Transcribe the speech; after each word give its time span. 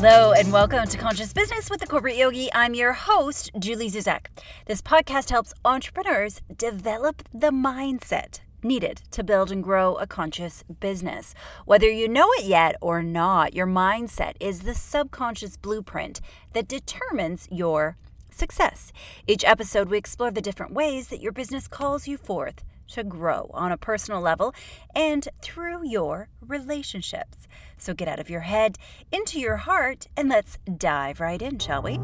Hello 0.00 0.32
and 0.32 0.52
welcome 0.52 0.86
to 0.86 0.96
Conscious 0.96 1.32
Business 1.32 1.68
with 1.68 1.80
the 1.80 1.86
Corporate 1.88 2.14
Yogi. 2.14 2.48
I'm 2.54 2.72
your 2.72 2.92
host, 2.92 3.50
Julie 3.58 3.90
Zuzek. 3.90 4.26
This 4.66 4.80
podcast 4.80 5.30
helps 5.30 5.52
entrepreneurs 5.64 6.40
develop 6.56 7.24
the 7.34 7.50
mindset 7.50 8.38
needed 8.62 9.02
to 9.10 9.24
build 9.24 9.50
and 9.50 9.60
grow 9.60 9.96
a 9.96 10.06
conscious 10.06 10.62
business. 10.78 11.34
Whether 11.64 11.90
you 11.90 12.06
know 12.06 12.28
it 12.34 12.44
yet 12.44 12.76
or 12.80 13.02
not, 13.02 13.54
your 13.54 13.66
mindset 13.66 14.34
is 14.38 14.60
the 14.60 14.72
subconscious 14.72 15.56
blueprint 15.56 16.20
that 16.52 16.68
determines 16.68 17.48
your 17.50 17.96
success. 18.30 18.92
Each 19.26 19.44
episode, 19.44 19.88
we 19.88 19.98
explore 19.98 20.30
the 20.30 20.40
different 20.40 20.74
ways 20.74 21.08
that 21.08 21.20
your 21.20 21.32
business 21.32 21.66
calls 21.66 22.06
you 22.06 22.16
forth 22.16 22.62
to 22.88 23.04
grow 23.04 23.50
on 23.54 23.72
a 23.72 23.76
personal 23.76 24.20
level 24.20 24.54
and 24.94 25.28
through 25.42 25.88
your 25.88 26.28
relationships. 26.40 27.48
So 27.76 27.94
get 27.94 28.08
out 28.08 28.18
of 28.18 28.30
your 28.30 28.40
head, 28.40 28.78
into 29.12 29.38
your 29.38 29.58
heart, 29.58 30.06
and 30.16 30.28
let's 30.28 30.58
dive 30.76 31.20
right 31.20 31.40
in, 31.40 31.58
shall 31.58 31.82
we? 31.82 31.98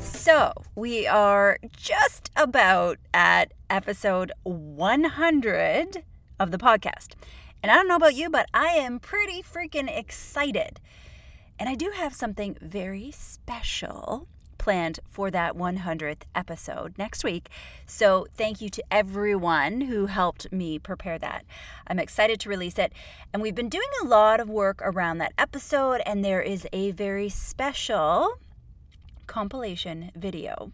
So, 0.00 0.52
we 0.74 1.06
are 1.06 1.58
just 1.74 2.30
about 2.36 2.98
at 3.14 3.54
episode 3.70 4.30
100 4.42 6.04
of 6.38 6.50
the 6.50 6.58
podcast. 6.58 7.14
And 7.62 7.72
I 7.72 7.76
don't 7.76 7.88
know 7.88 7.96
about 7.96 8.14
you, 8.14 8.28
but 8.28 8.46
I 8.52 8.68
am 8.68 9.00
pretty 9.00 9.42
freaking 9.42 9.88
excited. 9.88 10.80
And 11.58 11.68
I 11.68 11.74
do 11.74 11.92
have 11.96 12.14
something 12.14 12.56
very 12.60 13.10
special 13.10 14.28
planned 14.68 15.00
for 15.08 15.30
that 15.30 15.56
100th 15.56 16.24
episode 16.34 16.92
next 16.98 17.24
week. 17.24 17.48
So, 17.86 18.26
thank 18.36 18.60
you 18.60 18.68
to 18.68 18.84
everyone 18.90 19.80
who 19.80 20.04
helped 20.04 20.52
me 20.52 20.78
prepare 20.78 21.18
that. 21.20 21.46
I'm 21.86 21.98
excited 21.98 22.38
to 22.40 22.50
release 22.50 22.78
it. 22.78 22.92
And 23.32 23.40
we've 23.40 23.54
been 23.54 23.70
doing 23.70 23.88
a 24.02 24.04
lot 24.04 24.40
of 24.40 24.50
work 24.50 24.82
around 24.82 25.16
that 25.18 25.32
episode, 25.38 26.02
and 26.04 26.22
there 26.22 26.42
is 26.42 26.68
a 26.70 26.90
very 26.90 27.30
special 27.30 28.34
compilation 29.26 30.10
video. 30.14 30.70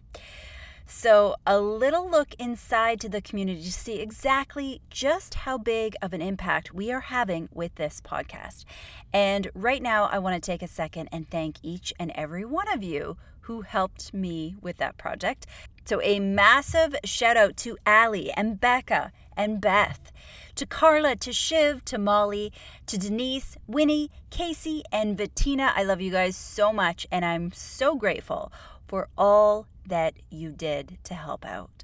So, 0.85 1.37
a 1.47 1.57
little 1.57 2.09
look 2.09 2.35
inside 2.37 2.99
to 2.99 3.07
the 3.07 3.21
community 3.21 3.63
to 3.63 3.71
see 3.71 4.01
exactly 4.01 4.81
just 4.89 5.35
how 5.35 5.57
big 5.57 5.95
of 6.01 6.11
an 6.11 6.21
impact 6.21 6.73
we 6.73 6.91
are 6.91 6.99
having 6.99 7.47
with 7.53 7.75
this 7.75 8.01
podcast. 8.01 8.65
And 9.13 9.49
right 9.55 9.81
now, 9.81 10.09
I 10.11 10.19
want 10.19 10.35
to 10.35 10.45
take 10.45 10.61
a 10.61 10.67
second 10.67 11.07
and 11.13 11.31
thank 11.31 11.59
each 11.63 11.93
and 11.97 12.11
every 12.13 12.43
one 12.43 12.67
of 12.73 12.83
you 12.83 13.15
who 13.45 13.61
helped 13.61 14.13
me 14.13 14.55
with 14.61 14.77
that 14.77 14.97
project. 14.97 15.45
So, 15.85 16.01
a 16.01 16.19
massive 16.19 16.95
shout 17.03 17.37
out 17.37 17.57
to 17.57 17.77
Ali 17.85 18.31
and 18.31 18.59
Becca 18.59 19.11
and 19.37 19.61
Beth, 19.61 20.11
to 20.55 20.65
Carla, 20.65 21.15
to 21.17 21.31
Shiv, 21.31 21.85
to 21.85 21.97
Molly, 21.97 22.51
to 22.87 22.97
Denise, 22.97 23.57
Winnie, 23.67 24.09
Casey, 24.31 24.83
and 24.91 25.15
Bettina. 25.15 25.73
I 25.75 25.83
love 25.83 26.01
you 26.01 26.11
guys 26.11 26.35
so 26.35 26.73
much, 26.73 27.05
and 27.11 27.23
I'm 27.23 27.51
so 27.51 27.95
grateful 27.95 28.51
for 28.87 29.09
all 29.17 29.67
that 29.85 30.15
you 30.31 30.51
did 30.51 30.97
to 31.03 31.13
help 31.13 31.45
out. 31.45 31.83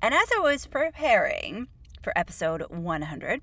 And 0.00 0.14
as 0.14 0.30
I 0.34 0.40
was 0.40 0.66
preparing 0.66 1.68
for 2.02 2.16
episode 2.16 2.62
100, 2.70 3.40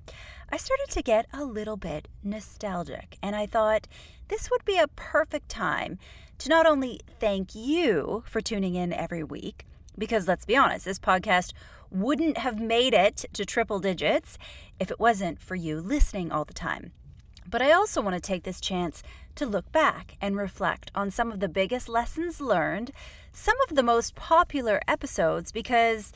I 0.50 0.58
started 0.58 0.90
to 0.90 1.02
get 1.04 1.28
a 1.34 1.44
little 1.44 1.78
bit 1.78 2.08
nostalgic, 2.24 3.18
and 3.22 3.36
I 3.36 3.46
thought 3.46 3.88
this 4.30 4.50
would 4.50 4.66
be 4.66 4.78
a 4.78 4.88
perfect 4.88 5.50
time 5.50 6.00
to 6.44 6.50
not 6.50 6.66
only 6.66 7.00
thank 7.22 7.56
you 7.56 8.22
for 8.28 8.42
tuning 8.42 8.76
in 8.76 8.92
every 8.92 9.24
week, 9.24 9.66
because 9.98 10.28
let's 10.28 10.44
be 10.44 10.58
honest, 10.58 10.84
this 10.84 11.00
podcast 11.00 11.54
wouldn't 11.90 12.38
have 12.38 12.60
made 12.60 12.94
it 12.94 13.24
to 13.32 13.46
triple 13.46 13.80
digits 13.80 14.38
if 14.78 14.92
it 14.92 15.00
wasn't 15.00 15.40
for 15.40 15.56
you 15.56 15.80
listening 15.80 16.34
all 16.34 16.44
the 16.44 16.54
time. 16.54 16.92
But 17.50 17.62
I 17.62 17.72
also 17.72 18.02
want 18.02 18.16
to 18.16 18.20
take 18.20 18.44
this 18.44 18.60
chance 18.60 19.02
to 19.36 19.46
look 19.46 19.72
back 19.72 20.18
and 20.20 20.36
reflect 20.36 20.92
on 20.94 21.12
some 21.12 21.32
of 21.32 21.40
the 21.40 21.48
biggest 21.48 21.88
lessons 21.88 22.42
learned, 22.42 22.92
some 23.32 23.56
of 23.70 23.78
the 23.78 23.84
most 23.84 24.14
popular 24.14 24.82
episodes, 24.86 25.54
because 25.54 26.12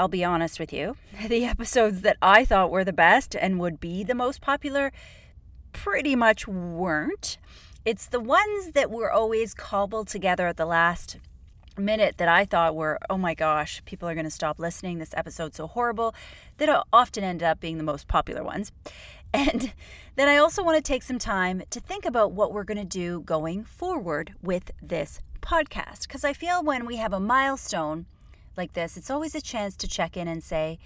I'll 0.00 0.08
be 0.08 0.24
honest 0.24 0.58
with 0.58 0.72
you, 0.72 0.96
the 1.28 1.44
episodes 1.44 2.00
that 2.00 2.16
I 2.20 2.44
thought 2.44 2.72
were 2.72 2.82
the 2.82 2.92
best 2.92 3.36
and 3.36 3.60
would 3.60 3.78
be 3.78 4.02
the 4.02 4.16
most 4.16 4.40
popular 4.40 4.90
pretty 5.72 6.16
much 6.16 6.48
weren't. 6.48 7.38
It's 7.86 8.08
the 8.08 8.18
ones 8.18 8.72
that 8.72 8.90
were 8.90 9.12
always 9.12 9.54
cobbled 9.54 10.08
together 10.08 10.48
at 10.48 10.56
the 10.56 10.66
last 10.66 11.18
minute 11.78 12.16
that 12.16 12.26
I 12.26 12.44
thought 12.44 12.74
were, 12.74 12.98
oh 13.08 13.16
my 13.16 13.32
gosh, 13.32 13.80
people 13.84 14.08
are 14.08 14.14
going 14.14 14.24
to 14.24 14.30
stop 14.30 14.58
listening. 14.58 14.98
This 14.98 15.14
episode's 15.14 15.58
so 15.58 15.68
horrible, 15.68 16.12
that 16.56 16.84
often 16.92 17.22
end 17.22 17.44
up 17.44 17.60
being 17.60 17.78
the 17.78 17.84
most 17.84 18.08
popular 18.08 18.42
ones. 18.42 18.72
And 19.34 19.74
then 20.14 20.28
I 20.28 20.36
also 20.38 20.62
want 20.62 20.76
to 20.76 20.82
take 20.82 21.02
some 21.02 21.18
time 21.18 21.62
to 21.68 21.80
think 21.80 22.06
about 22.06 22.32
what 22.32 22.52
we're 22.52 22.64
going 22.64 22.78
to 22.78 22.84
do 22.84 23.20
going 23.20 23.64
forward 23.64 24.34
with 24.40 24.70
this 24.80 25.20
podcast. 25.42 26.02
Because 26.02 26.24
I 26.24 26.32
feel 26.32 26.62
when 26.62 26.86
we 26.86 26.96
have 26.96 27.12
a 27.12 27.20
milestone 27.20 28.06
like 28.56 28.72
this, 28.72 28.96
it's 28.96 29.10
always 29.10 29.34
a 29.34 29.40
chance 29.42 29.76
to 29.76 29.88
check 29.88 30.16
in 30.16 30.26
and 30.26 30.42
say, 30.42 30.78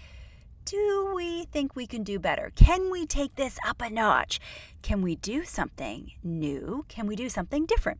do 0.64 1.12
we 1.14 1.44
think 1.44 1.74
we 1.74 1.86
can 1.86 2.02
do 2.02 2.18
better? 2.18 2.52
Can 2.54 2.90
we 2.90 3.06
take 3.06 3.36
this 3.36 3.58
up 3.66 3.80
a 3.80 3.90
notch? 3.90 4.40
Can 4.82 5.02
we 5.02 5.16
do 5.16 5.44
something 5.44 6.12
new? 6.22 6.84
Can 6.88 7.06
we 7.06 7.16
do 7.16 7.28
something 7.28 7.66
different? 7.66 7.98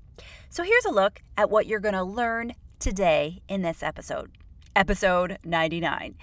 So 0.49 0.63
here's 0.63 0.85
a 0.85 0.91
look 0.91 1.21
at 1.37 1.51
what 1.51 1.67
you're 1.67 1.81
going 1.81 1.95
to 1.95 2.03
learn 2.03 2.55
today 2.79 3.43
in 3.49 3.63
this 3.63 3.83
episode, 3.83 4.31
episode 4.75 5.39
99. 5.45 6.17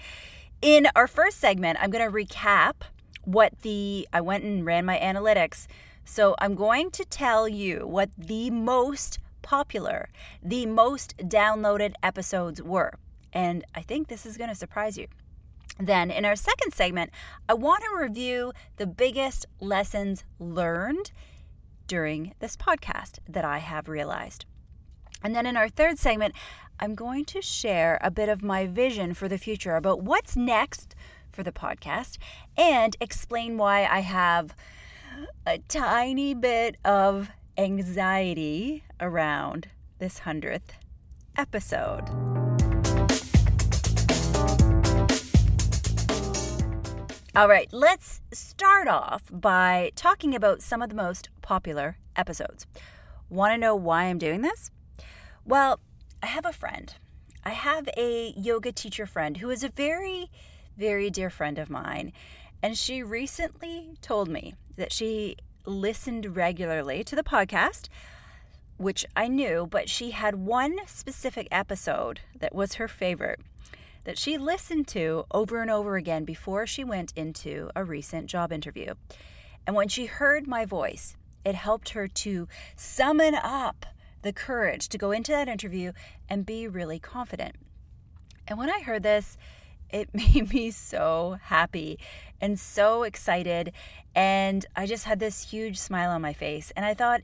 In 0.62 0.88
our 0.96 1.06
first 1.06 1.38
segment, 1.38 1.78
I'm 1.80 1.90
going 1.90 2.04
to 2.04 2.12
recap 2.12 2.74
what 3.24 3.60
the 3.60 4.08
I 4.12 4.20
went 4.20 4.44
and 4.44 4.64
ran 4.64 4.84
my 4.84 4.98
analytics. 4.98 5.66
So 6.04 6.34
I'm 6.38 6.54
going 6.54 6.90
to 6.92 7.04
tell 7.04 7.46
you 7.46 7.86
what 7.86 8.10
the 8.16 8.50
most 8.50 9.18
popular, 9.42 10.08
the 10.42 10.66
most 10.66 11.16
downloaded 11.18 11.92
episodes 12.02 12.62
were. 12.62 12.94
And 13.32 13.64
I 13.74 13.82
think 13.82 14.08
this 14.08 14.24
is 14.24 14.36
going 14.36 14.48
to 14.48 14.56
surprise 14.56 14.96
you. 14.96 15.08
Then, 15.78 16.10
in 16.10 16.24
our 16.24 16.36
second 16.36 16.74
segment, 16.74 17.10
I 17.48 17.54
want 17.54 17.84
to 17.84 18.02
review 18.02 18.52
the 18.76 18.86
biggest 18.86 19.46
lessons 19.60 20.24
learned 20.38 21.12
during 21.86 22.34
this 22.40 22.56
podcast 22.56 23.18
that 23.28 23.44
I 23.44 23.58
have 23.58 23.88
realized. 23.88 24.44
And 25.22 25.34
then 25.34 25.46
in 25.46 25.56
our 25.56 25.68
third 25.68 25.98
segment, 25.98 26.34
I'm 26.80 26.94
going 26.94 27.24
to 27.26 27.42
share 27.42 27.98
a 28.02 28.10
bit 28.10 28.28
of 28.28 28.42
my 28.42 28.66
vision 28.66 29.14
for 29.14 29.28
the 29.28 29.38
future 29.38 29.76
about 29.76 30.02
what's 30.02 30.36
next 30.36 30.94
for 31.32 31.42
the 31.42 31.52
podcast 31.52 32.18
and 32.56 32.96
explain 33.00 33.56
why 33.56 33.84
I 33.84 34.00
have 34.00 34.54
a 35.46 35.58
tiny 35.68 36.34
bit 36.34 36.76
of 36.84 37.30
anxiety 37.56 38.84
around 39.00 39.68
this 39.98 40.20
100th 40.20 40.78
episode. 41.36 42.47
All 47.38 47.46
right, 47.46 47.72
let's 47.72 48.20
start 48.32 48.88
off 48.88 49.22
by 49.30 49.92
talking 49.94 50.34
about 50.34 50.60
some 50.60 50.82
of 50.82 50.88
the 50.88 50.96
most 50.96 51.28
popular 51.40 51.96
episodes. 52.16 52.66
Want 53.30 53.52
to 53.52 53.58
know 53.58 53.76
why 53.76 54.06
I'm 54.06 54.18
doing 54.18 54.42
this? 54.42 54.72
Well, 55.44 55.78
I 56.20 56.26
have 56.26 56.44
a 56.44 56.52
friend. 56.52 56.92
I 57.44 57.50
have 57.50 57.88
a 57.96 58.34
yoga 58.36 58.72
teacher 58.72 59.06
friend 59.06 59.36
who 59.36 59.50
is 59.50 59.62
a 59.62 59.68
very 59.68 60.32
very 60.76 61.10
dear 61.10 61.30
friend 61.30 61.60
of 61.60 61.70
mine, 61.70 62.12
and 62.60 62.76
she 62.76 63.04
recently 63.04 63.90
told 64.02 64.28
me 64.28 64.56
that 64.74 64.92
she 64.92 65.36
listened 65.64 66.34
regularly 66.34 67.04
to 67.04 67.14
the 67.14 67.22
podcast, 67.22 67.88
which 68.78 69.06
I 69.14 69.28
knew, 69.28 69.68
but 69.70 69.88
she 69.88 70.10
had 70.10 70.34
one 70.34 70.78
specific 70.86 71.46
episode 71.52 72.18
that 72.36 72.52
was 72.52 72.74
her 72.74 72.88
favorite 72.88 73.38
that 74.04 74.18
she 74.18 74.38
listened 74.38 74.88
to 74.88 75.24
over 75.30 75.60
and 75.60 75.70
over 75.70 75.96
again 75.96 76.24
before 76.24 76.66
she 76.66 76.84
went 76.84 77.12
into 77.16 77.70
a 77.74 77.84
recent 77.84 78.26
job 78.26 78.52
interview. 78.52 78.94
And 79.66 79.76
when 79.76 79.88
she 79.88 80.06
heard 80.06 80.46
my 80.46 80.64
voice, 80.64 81.16
it 81.44 81.54
helped 81.54 81.90
her 81.90 82.08
to 82.08 82.48
summon 82.76 83.34
up 83.34 83.86
the 84.22 84.32
courage 84.32 84.88
to 84.88 84.98
go 84.98 85.12
into 85.12 85.32
that 85.32 85.48
interview 85.48 85.92
and 86.28 86.44
be 86.44 86.66
really 86.66 86.98
confident. 86.98 87.56
And 88.46 88.58
when 88.58 88.70
I 88.70 88.80
heard 88.80 89.02
this, 89.02 89.36
it 89.90 90.08
made 90.14 90.52
me 90.52 90.70
so 90.70 91.38
happy 91.42 91.98
and 92.40 92.58
so 92.58 93.02
excited. 93.02 93.72
And 94.14 94.66
I 94.74 94.86
just 94.86 95.04
had 95.04 95.20
this 95.20 95.50
huge 95.50 95.78
smile 95.78 96.10
on 96.10 96.22
my 96.22 96.32
face. 96.32 96.72
And 96.76 96.84
I 96.84 96.94
thought, 96.94 97.22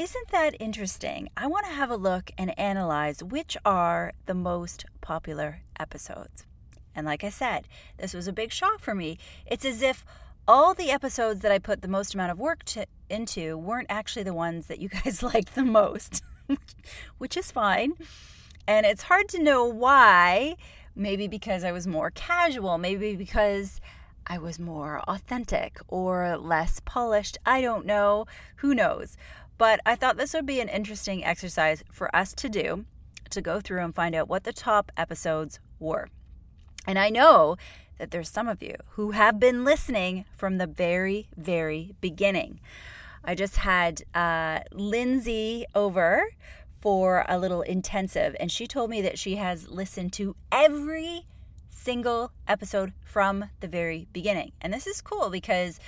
isn't 0.00 0.28
that 0.30 0.56
interesting? 0.58 1.28
I 1.36 1.46
want 1.46 1.66
to 1.66 1.72
have 1.72 1.90
a 1.90 1.96
look 1.96 2.30
and 2.38 2.58
analyze 2.58 3.22
which 3.22 3.54
are 3.66 4.14
the 4.24 4.32
most 4.32 4.86
popular 5.02 5.60
episodes. 5.78 6.46
And 6.94 7.06
like 7.06 7.22
I 7.22 7.28
said, 7.28 7.68
this 7.98 8.14
was 8.14 8.26
a 8.26 8.32
big 8.32 8.50
shock 8.50 8.80
for 8.80 8.94
me. 8.94 9.18
It's 9.44 9.66
as 9.66 9.82
if 9.82 10.02
all 10.48 10.72
the 10.72 10.90
episodes 10.90 11.40
that 11.40 11.52
I 11.52 11.58
put 11.58 11.82
the 11.82 11.88
most 11.88 12.14
amount 12.14 12.32
of 12.32 12.38
work 12.38 12.64
to, 12.64 12.86
into 13.10 13.58
weren't 13.58 13.88
actually 13.90 14.22
the 14.22 14.32
ones 14.32 14.68
that 14.68 14.78
you 14.78 14.88
guys 15.04 15.22
liked 15.22 15.54
the 15.54 15.64
most, 15.64 16.24
which 17.18 17.36
is 17.36 17.50
fine. 17.50 17.92
And 18.66 18.86
it's 18.86 19.02
hard 19.02 19.28
to 19.28 19.42
know 19.42 19.66
why 19.66 20.56
Maybe 20.96 21.28
because 21.28 21.64
I 21.64 21.72
was 21.72 21.86
more 21.86 22.10
casual. 22.10 22.76
Maybe 22.78 23.14
because 23.14 23.80
I 24.26 24.38
was 24.38 24.58
more 24.58 25.00
authentic 25.08 25.78
or 25.88 26.36
less 26.36 26.80
polished. 26.84 27.38
I 27.46 27.60
don't 27.60 27.86
know. 27.86 28.26
Who 28.56 28.74
knows? 28.74 29.16
But 29.60 29.80
I 29.84 29.94
thought 29.94 30.16
this 30.16 30.32
would 30.32 30.46
be 30.46 30.60
an 30.60 30.70
interesting 30.70 31.22
exercise 31.22 31.84
for 31.92 32.16
us 32.16 32.32
to 32.32 32.48
do 32.48 32.86
to 33.28 33.42
go 33.42 33.60
through 33.60 33.84
and 33.84 33.94
find 33.94 34.14
out 34.14 34.26
what 34.26 34.44
the 34.44 34.54
top 34.54 34.90
episodes 34.96 35.60
were. 35.78 36.08
And 36.86 36.98
I 36.98 37.10
know 37.10 37.58
that 37.98 38.10
there's 38.10 38.30
some 38.30 38.48
of 38.48 38.62
you 38.62 38.74
who 38.92 39.10
have 39.10 39.38
been 39.38 39.62
listening 39.62 40.24
from 40.34 40.56
the 40.56 40.66
very, 40.66 41.28
very 41.36 41.94
beginning. 42.00 42.60
I 43.22 43.34
just 43.34 43.58
had 43.58 44.02
uh, 44.14 44.60
Lindsay 44.72 45.66
over 45.74 46.22
for 46.80 47.26
a 47.28 47.38
little 47.38 47.60
intensive, 47.60 48.34
and 48.40 48.50
she 48.50 48.66
told 48.66 48.88
me 48.88 49.02
that 49.02 49.18
she 49.18 49.36
has 49.36 49.68
listened 49.68 50.14
to 50.14 50.36
every 50.50 51.26
single 51.68 52.32
episode 52.48 52.94
from 53.04 53.50
the 53.60 53.68
very 53.68 54.08
beginning. 54.14 54.52
And 54.62 54.72
this 54.72 54.86
is 54.86 55.02
cool 55.02 55.28
because 55.28 55.78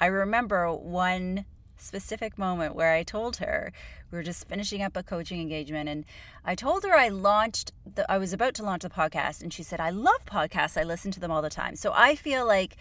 I 0.00 0.06
remember 0.06 0.72
one 0.72 1.44
specific 1.80 2.38
moment 2.38 2.74
where 2.74 2.92
I 2.92 3.02
told 3.02 3.36
her 3.36 3.72
we 4.10 4.16
were 4.18 4.22
just 4.22 4.48
finishing 4.48 4.82
up 4.82 4.96
a 4.96 5.02
coaching 5.02 5.40
engagement 5.40 5.88
and 5.88 6.04
I 6.44 6.54
told 6.54 6.84
her 6.84 6.94
I 6.94 7.08
launched 7.08 7.72
the 7.94 8.10
I 8.10 8.18
was 8.18 8.32
about 8.32 8.54
to 8.54 8.62
launch 8.62 8.82
the 8.82 8.90
podcast 8.90 9.42
and 9.42 9.52
she 9.52 9.62
said 9.62 9.80
I 9.80 9.90
love 9.90 10.24
podcasts 10.26 10.80
I 10.80 10.84
listen 10.84 11.10
to 11.12 11.20
them 11.20 11.30
all 11.30 11.42
the 11.42 11.50
time. 11.50 11.76
So 11.76 11.92
I 11.94 12.14
feel 12.14 12.46
like 12.46 12.76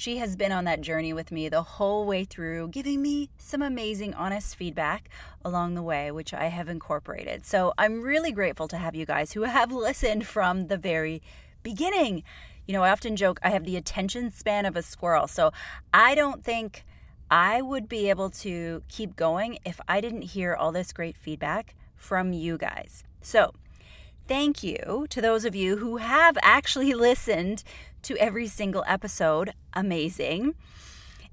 she 0.00 0.16
has 0.16 0.34
been 0.34 0.50
on 0.50 0.64
that 0.64 0.80
journey 0.80 1.12
with 1.12 1.30
me 1.30 1.50
the 1.50 1.62
whole 1.62 2.06
way 2.06 2.24
through, 2.24 2.68
giving 2.68 3.02
me 3.02 3.28
some 3.36 3.60
amazing, 3.60 4.14
honest 4.14 4.56
feedback 4.56 5.10
along 5.44 5.74
the 5.74 5.82
way, 5.82 6.10
which 6.10 6.32
I 6.32 6.46
have 6.46 6.70
incorporated. 6.70 7.44
So 7.44 7.74
I'm 7.76 8.00
really 8.00 8.32
grateful 8.32 8.66
to 8.68 8.78
have 8.78 8.94
you 8.94 9.04
guys 9.04 9.32
who 9.32 9.42
have 9.42 9.70
listened 9.88 10.26
from 10.26 10.68
the 10.68 10.78
very 10.78 11.20
beginning. 11.62 12.22
You 12.66 12.72
know, 12.72 12.82
I 12.82 12.90
often 12.90 13.14
joke 13.14 13.40
I 13.42 13.50
have 13.50 13.64
the 13.64 13.76
attention 13.76 14.30
span 14.30 14.64
of 14.64 14.74
a 14.74 14.82
squirrel. 14.82 15.26
So 15.26 15.52
I 15.92 16.14
don't 16.14 16.42
think 16.42 16.84
I 17.30 17.62
would 17.62 17.88
be 17.88 18.10
able 18.10 18.30
to 18.30 18.82
keep 18.88 19.14
going 19.14 19.58
if 19.64 19.80
I 19.86 20.00
didn't 20.00 20.22
hear 20.22 20.54
all 20.54 20.72
this 20.72 20.92
great 20.92 21.16
feedback 21.16 21.76
from 21.94 22.32
you 22.32 22.58
guys. 22.58 23.04
So, 23.22 23.54
thank 24.26 24.62
you 24.64 25.06
to 25.10 25.20
those 25.20 25.44
of 25.44 25.54
you 25.54 25.76
who 25.76 25.98
have 25.98 26.36
actually 26.42 26.92
listened 27.08 27.62
to 28.02 28.16
every 28.16 28.48
single 28.48 28.84
episode. 28.86 29.52
Amazing. 29.74 30.54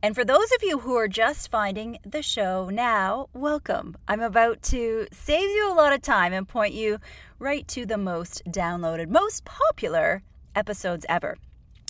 And 0.03 0.13
for 0.13 0.23
those 0.23 0.51
of 0.51 0.61
you 0.61 0.79
who 0.79 0.95
are 0.95 1.07
just 1.07 1.49
finding 1.49 1.97
the 2.05 2.21
show 2.21 2.69
now, 2.69 3.29
welcome. 3.33 3.97
I'm 4.07 4.21
about 4.21 4.61
to 4.63 5.07
save 5.11 5.49
you 5.49 5.71
a 5.71 5.73
lot 5.73 5.93
of 5.93 6.03
time 6.03 6.33
and 6.33 6.47
point 6.47 6.75
you 6.75 6.99
right 7.39 7.67
to 7.69 7.87
the 7.87 7.97
most 7.97 8.43
downloaded, 8.45 9.09
most 9.09 9.45
popular 9.45 10.21
episodes 10.55 11.07
ever. 11.09 11.37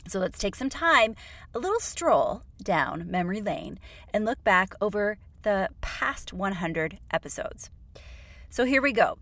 So 0.09 0.19
let's 0.19 0.39
take 0.39 0.55
some 0.55 0.69
time, 0.69 1.15
a 1.53 1.59
little 1.59 1.79
stroll 1.79 2.43
down 2.61 3.09
memory 3.09 3.41
lane, 3.41 3.79
and 4.13 4.25
look 4.25 4.43
back 4.43 4.73
over 4.81 5.17
the 5.43 5.69
past 5.81 6.33
100 6.33 6.99
episodes. 7.11 7.69
So 8.49 8.65
here 8.65 8.81
we 8.81 8.93
go. 8.93 9.17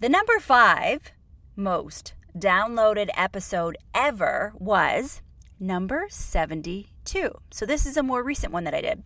The 0.00 0.08
number 0.08 0.38
five 0.38 1.12
most 1.56 2.14
downloaded 2.38 3.08
episode 3.14 3.76
ever 3.94 4.52
was 4.56 5.22
number 5.58 6.06
72. 6.08 7.38
So 7.50 7.66
this 7.66 7.86
is 7.86 7.96
a 7.96 8.02
more 8.02 8.22
recent 8.22 8.52
one 8.52 8.64
that 8.64 8.74
I 8.74 8.80
did. 8.80 9.02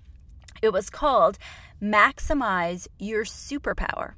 It 0.63 0.73
was 0.73 0.91
called 0.91 1.39
Maximize 1.83 2.87
Your 2.99 3.25
Superpower. 3.25 4.15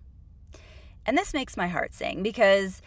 And 1.06 1.16
this 1.16 1.32
makes 1.32 1.56
my 1.56 1.68
heart 1.68 1.94
sing 1.94 2.22
because 2.22 2.82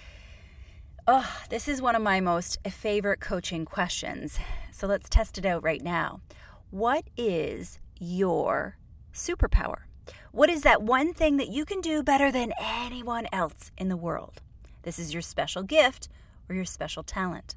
oh, 1.11 1.41
this 1.50 1.67
is 1.67 1.81
one 1.81 1.95
of 1.95 2.03
my 2.03 2.19
most 2.19 2.59
favorite 2.69 3.19
coaching 3.19 3.65
questions. 3.65 4.38
So 4.71 4.85
let's 4.85 5.09
test 5.09 5.39
it 5.39 5.45
out 5.45 5.63
right 5.63 5.81
now. 5.81 6.21
What 6.69 7.03
is 7.17 7.79
your 8.00 8.77
superpower? 9.11 9.85
What 10.31 10.51
is 10.51 10.61
that 10.61 10.83
one 10.83 11.15
thing 11.15 11.38
that 11.38 11.47
you 11.50 11.65
can 11.65 11.81
do 11.81 12.03
better 12.03 12.31
than 12.31 12.53
anyone 12.61 13.25
else 13.31 13.71
in 13.75 13.89
the 13.89 13.97
world? 13.97 14.44
This 14.83 15.00
is 15.00 15.11
your 15.11 15.23
special 15.23 15.63
gift 15.63 16.09
or 16.47 16.53
your 16.53 16.63
special 16.65 17.01
talent. 17.01 17.56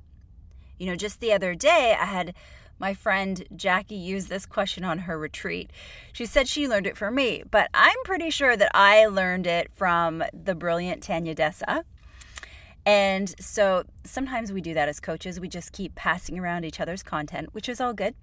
You 0.79 0.87
know, 0.87 0.97
just 0.97 1.21
the 1.21 1.35
other 1.35 1.55
day, 1.55 1.95
I 2.01 2.07
had 2.07 2.33
my 2.79 2.95
friend 2.95 3.45
Jackie 3.55 3.97
use 3.97 4.29
this 4.29 4.47
question 4.47 4.83
on 4.83 5.01
her 5.01 5.19
retreat. 5.19 5.71
She 6.15 6.25
said 6.25 6.49
she 6.49 6.67
learned 6.67 6.87
it 6.87 6.97
from 6.97 7.17
me, 7.17 7.43
but 7.51 7.69
I'm 7.75 8.03
pretty 8.05 8.31
sure 8.31 8.57
that 8.57 8.71
I 8.75 9.05
learned 9.05 9.47
it 9.47 9.71
from 9.75 10.25
the 10.33 10.55
brilliant 10.55 11.03
Tanya 11.03 11.35
Dessa. 11.35 11.85
And 12.85 13.35
so 13.41 13.85
sometimes 14.05 14.53
we 14.53 14.61
do 14.61 14.75
that 14.75 14.89
as 14.89 14.99
coaches. 15.01 15.39
We 15.39 15.49
just 15.49 15.73
keep 15.73 15.95
passing 15.95 16.39
around 16.39 16.65
each 16.65 16.81
other's 16.81 17.03
content, 17.03 17.51
which 17.53 17.69
is 17.69 17.81
all 17.81 17.95
good. 17.95 18.15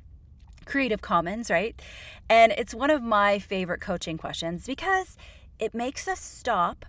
Creative 0.65 1.01
Commons, 1.01 1.49
right? 1.49 1.81
And 2.29 2.51
it's 2.51 2.75
one 2.75 2.89
of 2.89 3.01
my 3.01 3.39
favorite 3.39 3.81
coaching 3.81 4.17
questions 4.17 4.67
because 4.67 5.17
it 5.57 5.73
makes 5.73 6.07
us 6.07 6.19
stop 6.19 6.85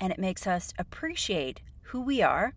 and 0.00 0.12
it 0.12 0.18
makes 0.18 0.46
us 0.46 0.74
appreciate 0.78 1.60
who 1.82 2.00
we 2.00 2.22
are 2.22 2.54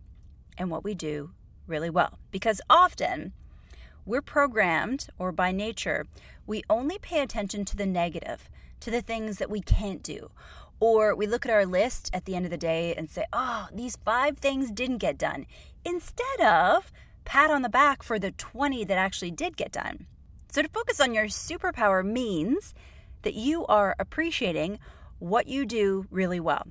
and 0.58 0.70
what 0.70 0.84
we 0.84 0.94
do 0.94 1.30
really 1.66 1.90
well. 1.90 2.18
Because 2.30 2.60
often 2.68 3.32
we're 4.04 4.22
programmed, 4.22 5.08
or 5.18 5.32
by 5.32 5.52
nature, 5.52 6.06
we 6.46 6.62
only 6.70 6.98
pay 6.98 7.20
attention 7.20 7.64
to 7.64 7.76
the 7.76 7.86
negative, 7.86 8.48
to 8.80 8.90
the 8.90 9.02
things 9.02 9.38
that 9.38 9.50
we 9.50 9.60
can't 9.60 10.02
do. 10.02 10.30
Or 10.78 11.14
we 11.14 11.26
look 11.26 11.46
at 11.46 11.52
our 11.52 11.66
list 11.66 12.10
at 12.12 12.24
the 12.24 12.36
end 12.36 12.44
of 12.44 12.50
the 12.50 12.56
day 12.56 12.94
and 12.94 13.10
say, 13.10 13.24
oh, 13.32 13.68
these 13.72 13.96
five 14.04 14.38
things 14.38 14.70
didn't 14.70 14.98
get 14.98 15.16
done, 15.16 15.46
instead 15.84 16.40
of 16.40 16.92
pat 17.24 17.50
on 17.50 17.62
the 17.62 17.68
back 17.68 18.02
for 18.02 18.18
the 18.18 18.32
20 18.32 18.84
that 18.84 18.98
actually 18.98 19.30
did 19.30 19.56
get 19.56 19.72
done. 19.72 20.06
So 20.50 20.62
to 20.62 20.68
focus 20.68 21.00
on 21.00 21.12
your 21.12 21.26
superpower 21.26 22.04
means 22.04 22.72
that 23.22 23.34
you 23.34 23.66
are 23.66 23.96
appreciating 23.98 24.78
what 25.18 25.48
you 25.48 25.66
do 25.66 26.06
really 26.10 26.40
well. 26.40 26.66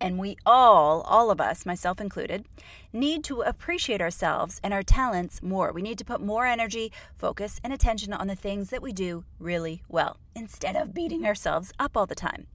And 0.00 0.18
we 0.18 0.36
all, 0.46 1.02
all 1.02 1.30
of 1.30 1.40
us, 1.40 1.66
myself 1.66 2.00
included, 2.00 2.46
need 2.92 3.22
to 3.24 3.42
appreciate 3.42 4.00
ourselves 4.00 4.58
and 4.62 4.72
our 4.72 4.82
talents 4.82 5.42
more. 5.42 5.72
We 5.72 5.82
need 5.82 5.98
to 5.98 6.04
put 6.04 6.22
more 6.22 6.46
energy, 6.46 6.90
focus, 7.18 7.60
and 7.62 7.72
attention 7.72 8.12
on 8.14 8.26
the 8.26 8.34
things 8.34 8.70
that 8.70 8.80
we 8.80 8.92
do 8.92 9.24
really 9.38 9.82
well 9.88 10.16
instead 10.34 10.74
of 10.74 10.94
beating 10.94 11.26
ourselves 11.26 11.72
up 11.78 11.96
all 11.96 12.06
the 12.06 12.14
time. 12.14 12.46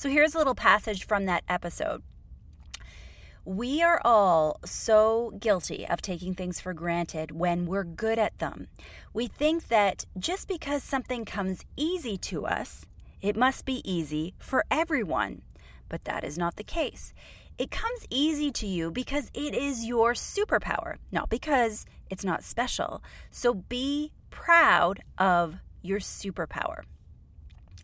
So 0.00 0.08
here's 0.08 0.34
a 0.34 0.38
little 0.38 0.54
passage 0.54 1.06
from 1.06 1.26
that 1.26 1.44
episode. 1.46 2.02
We 3.44 3.82
are 3.82 4.00
all 4.02 4.58
so 4.64 5.34
guilty 5.38 5.86
of 5.86 6.00
taking 6.00 6.34
things 6.34 6.58
for 6.58 6.72
granted 6.72 7.32
when 7.32 7.66
we're 7.66 7.84
good 7.84 8.18
at 8.18 8.38
them. 8.38 8.68
We 9.12 9.26
think 9.26 9.68
that 9.68 10.06
just 10.18 10.48
because 10.48 10.82
something 10.82 11.26
comes 11.26 11.66
easy 11.76 12.16
to 12.16 12.46
us, 12.46 12.86
it 13.20 13.36
must 13.36 13.66
be 13.66 13.82
easy 13.84 14.32
for 14.38 14.64
everyone 14.70 15.42
but 15.90 16.04
that 16.04 16.24
is 16.24 16.38
not 16.38 16.56
the 16.56 16.64
case. 16.64 17.12
It 17.58 17.70
comes 17.70 18.06
easy 18.08 18.50
to 18.52 18.66
you 18.66 18.90
because 18.90 19.30
it 19.34 19.54
is 19.54 19.84
your 19.84 20.14
superpower, 20.14 20.96
not 21.12 21.28
because 21.28 21.84
it's 22.08 22.24
not 22.24 22.42
special. 22.42 23.02
So 23.30 23.52
be 23.52 24.12
proud 24.30 25.02
of 25.18 25.56
your 25.82 25.98
superpower. 25.98 26.84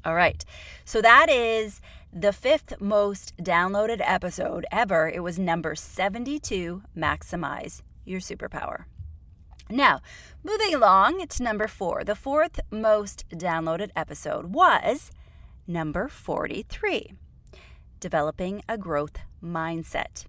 All 0.06 0.14
right. 0.14 0.42
So 0.84 1.02
that 1.02 1.28
is 1.28 1.80
the 2.18 2.32
fifth 2.32 2.80
most 2.80 3.36
downloaded 3.36 4.00
episode 4.02 4.64
ever. 4.72 5.06
It 5.06 5.22
was 5.22 5.38
number 5.38 5.74
72 5.74 6.82
Maximize 6.96 7.82
Your 8.06 8.20
Superpower. 8.20 8.84
Now, 9.68 10.00
moving 10.42 10.74
along 10.74 11.26
to 11.26 11.42
number 11.42 11.68
four. 11.68 12.04
The 12.04 12.14
fourth 12.14 12.58
most 12.70 13.28
downloaded 13.28 13.90
episode 13.94 14.54
was 14.54 15.10
number 15.66 16.08
43 16.08 17.12
developing 18.00 18.62
a 18.66 18.78
growth 18.78 19.18
mindset. 19.42 20.24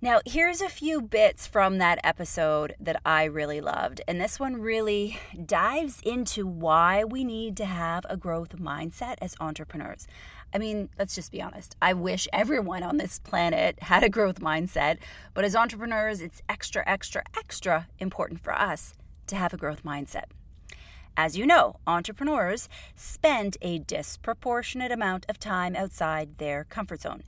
Now, 0.00 0.20
here's 0.24 0.60
a 0.60 0.68
few 0.68 1.02
bits 1.02 1.48
from 1.48 1.78
that 1.78 1.98
episode 2.04 2.76
that 2.78 3.00
I 3.04 3.24
really 3.24 3.60
loved. 3.60 4.00
And 4.06 4.20
this 4.20 4.38
one 4.38 4.60
really 4.60 5.18
dives 5.44 6.00
into 6.04 6.46
why 6.46 7.02
we 7.02 7.24
need 7.24 7.56
to 7.56 7.64
have 7.64 8.06
a 8.08 8.16
growth 8.16 8.56
mindset 8.56 9.16
as 9.20 9.34
entrepreneurs. 9.40 10.06
I 10.52 10.58
mean, 10.58 10.88
let's 10.98 11.14
just 11.14 11.30
be 11.30 11.42
honest. 11.42 11.76
I 11.82 11.92
wish 11.92 12.26
everyone 12.32 12.82
on 12.82 12.96
this 12.96 13.18
planet 13.18 13.82
had 13.82 14.02
a 14.02 14.08
growth 14.08 14.40
mindset, 14.40 14.98
but 15.34 15.44
as 15.44 15.54
entrepreneurs, 15.54 16.20
it's 16.20 16.42
extra, 16.48 16.82
extra, 16.86 17.22
extra 17.36 17.88
important 17.98 18.40
for 18.40 18.54
us 18.54 18.94
to 19.26 19.36
have 19.36 19.52
a 19.52 19.58
growth 19.58 19.82
mindset. 19.84 20.24
As 21.16 21.36
you 21.36 21.46
know, 21.46 21.76
entrepreneurs 21.86 22.68
spend 22.94 23.56
a 23.60 23.80
disproportionate 23.80 24.92
amount 24.92 25.26
of 25.28 25.38
time 25.38 25.74
outside 25.74 26.38
their 26.38 26.64
comfort 26.64 27.02
zone, 27.02 27.24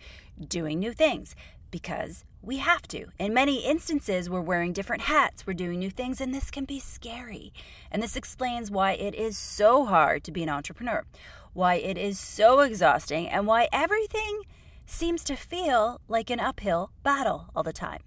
doing 0.49 0.79
new 0.79 0.93
things 0.93 1.35
because 1.71 2.25
we 2.43 2.59
have 2.59 2.89
to. 2.89 3.07
In 3.19 3.35
many 3.35 3.65
instances, 3.65 4.31
we're 4.31 4.41
wearing 4.41 4.73
different 4.73 5.03
hats, 5.03 5.47
we're 5.47 5.55
doing 5.55 5.79
new 5.79 5.91
things, 5.91 6.21
and 6.21 6.33
this 6.33 6.51
can 6.51 6.65
be 6.65 6.79
scary. 6.79 7.53
And 7.91 8.03
this 8.03 8.17
explains 8.17 8.71
why 8.71 8.93
it 8.93 9.15
is 9.15 9.37
so 9.37 9.85
hard 9.85 10.25
to 10.25 10.33
be 10.33 10.43
an 10.43 10.49
entrepreneur, 10.49 11.05
why 11.53 11.75
it 11.75 11.99
is 11.99 12.19
so 12.19 12.61
exhausting, 12.61 13.29
and 13.29 13.47
why 13.47 13.69
everything 13.73 14.43
seems 14.87 15.25
to 15.25 15.37
feel 15.37 16.01
like 16.09 16.31
an 16.31 16.41
uphill 16.41 16.91
battle 17.03 17.51
all 17.55 17.63
the 17.63 17.73
time. 17.73 18.01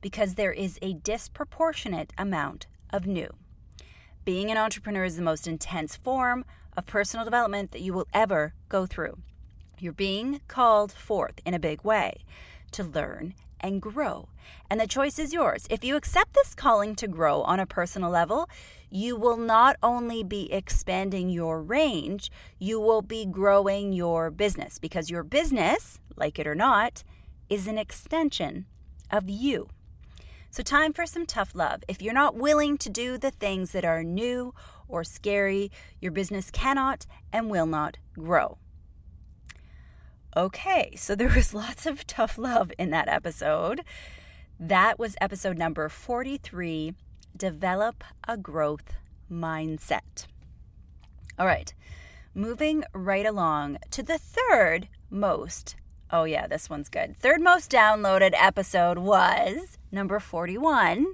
Because 0.00 0.34
there 0.34 0.52
is 0.52 0.78
a 0.82 0.94
disproportionate 0.94 2.12
amount 2.18 2.66
of 2.90 3.06
new. 3.06 3.30
Being 4.24 4.50
an 4.50 4.56
entrepreneur 4.56 5.04
is 5.04 5.16
the 5.16 5.22
most 5.22 5.46
intense 5.46 5.96
form 5.96 6.44
of 6.76 6.86
personal 6.86 7.24
development 7.24 7.72
that 7.72 7.82
you 7.82 7.92
will 7.92 8.08
ever 8.12 8.54
go 8.68 8.86
through. 8.86 9.18
You're 9.78 9.92
being 9.92 10.40
called 10.48 10.92
forth 10.92 11.40
in 11.44 11.54
a 11.54 11.58
big 11.58 11.84
way 11.84 12.24
to 12.72 12.84
learn 12.84 13.34
and 13.64 13.80
grow. 13.80 14.28
And 14.70 14.78
the 14.78 14.86
choice 14.86 15.18
is 15.18 15.32
yours. 15.32 15.66
If 15.70 15.82
you 15.82 15.96
accept 15.96 16.34
this 16.34 16.54
calling 16.54 16.94
to 16.96 17.08
grow 17.08 17.40
on 17.42 17.58
a 17.58 17.66
personal 17.66 18.10
level, 18.10 18.48
you 18.90 19.16
will 19.16 19.38
not 19.38 19.76
only 19.82 20.22
be 20.22 20.52
expanding 20.52 21.30
your 21.30 21.62
range, 21.62 22.30
you 22.58 22.78
will 22.78 23.00
be 23.00 23.24
growing 23.24 23.94
your 23.94 24.30
business 24.30 24.78
because 24.78 25.10
your 25.10 25.24
business, 25.24 25.98
like 26.14 26.38
it 26.38 26.46
or 26.46 26.54
not, 26.54 27.04
is 27.48 27.66
an 27.66 27.78
extension 27.78 28.66
of 29.10 29.30
you. 29.30 29.70
So, 30.50 30.62
time 30.62 30.92
for 30.92 31.06
some 31.06 31.26
tough 31.26 31.54
love. 31.54 31.82
If 31.88 32.02
you're 32.02 32.12
not 32.12 32.36
willing 32.36 32.76
to 32.78 32.90
do 32.90 33.18
the 33.18 33.30
things 33.30 33.72
that 33.72 33.84
are 33.84 34.04
new 34.04 34.54
or 34.86 35.02
scary, 35.02 35.72
your 36.00 36.12
business 36.12 36.50
cannot 36.50 37.06
and 37.32 37.50
will 37.50 37.66
not 37.66 37.96
grow. 38.12 38.58
Okay, 40.36 40.94
so 40.96 41.14
there 41.14 41.28
was 41.28 41.54
lots 41.62 41.86
of 41.86 42.06
tough 42.06 42.38
love 42.38 42.72
in 42.78 42.90
that 42.90 43.08
episode. 43.08 43.82
That 44.58 44.98
was 44.98 45.16
episode 45.20 45.58
number 45.58 45.88
43 45.88 46.94
Develop 47.36 48.04
a 48.26 48.36
Growth 48.36 48.94
Mindset. 49.30 50.26
All 51.38 51.46
right, 51.46 51.72
moving 52.34 52.84
right 52.92 53.26
along 53.26 53.78
to 53.90 54.02
the 54.02 54.18
third 54.18 54.88
most 55.10 55.76
Oh, 56.14 56.22
yeah, 56.22 56.46
this 56.46 56.70
one's 56.70 56.88
good. 56.88 57.16
Third 57.16 57.40
most 57.40 57.72
downloaded 57.72 58.34
episode 58.34 58.98
was 58.98 59.78
number 59.90 60.20
41 60.20 61.06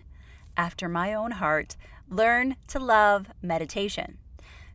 After 0.59 0.91
My 0.91 1.15
Own 1.15 1.31
Heart 1.31 1.77
Learn 2.09 2.57
to 2.67 2.79
Love 2.79 3.29
Meditation. 3.41 4.19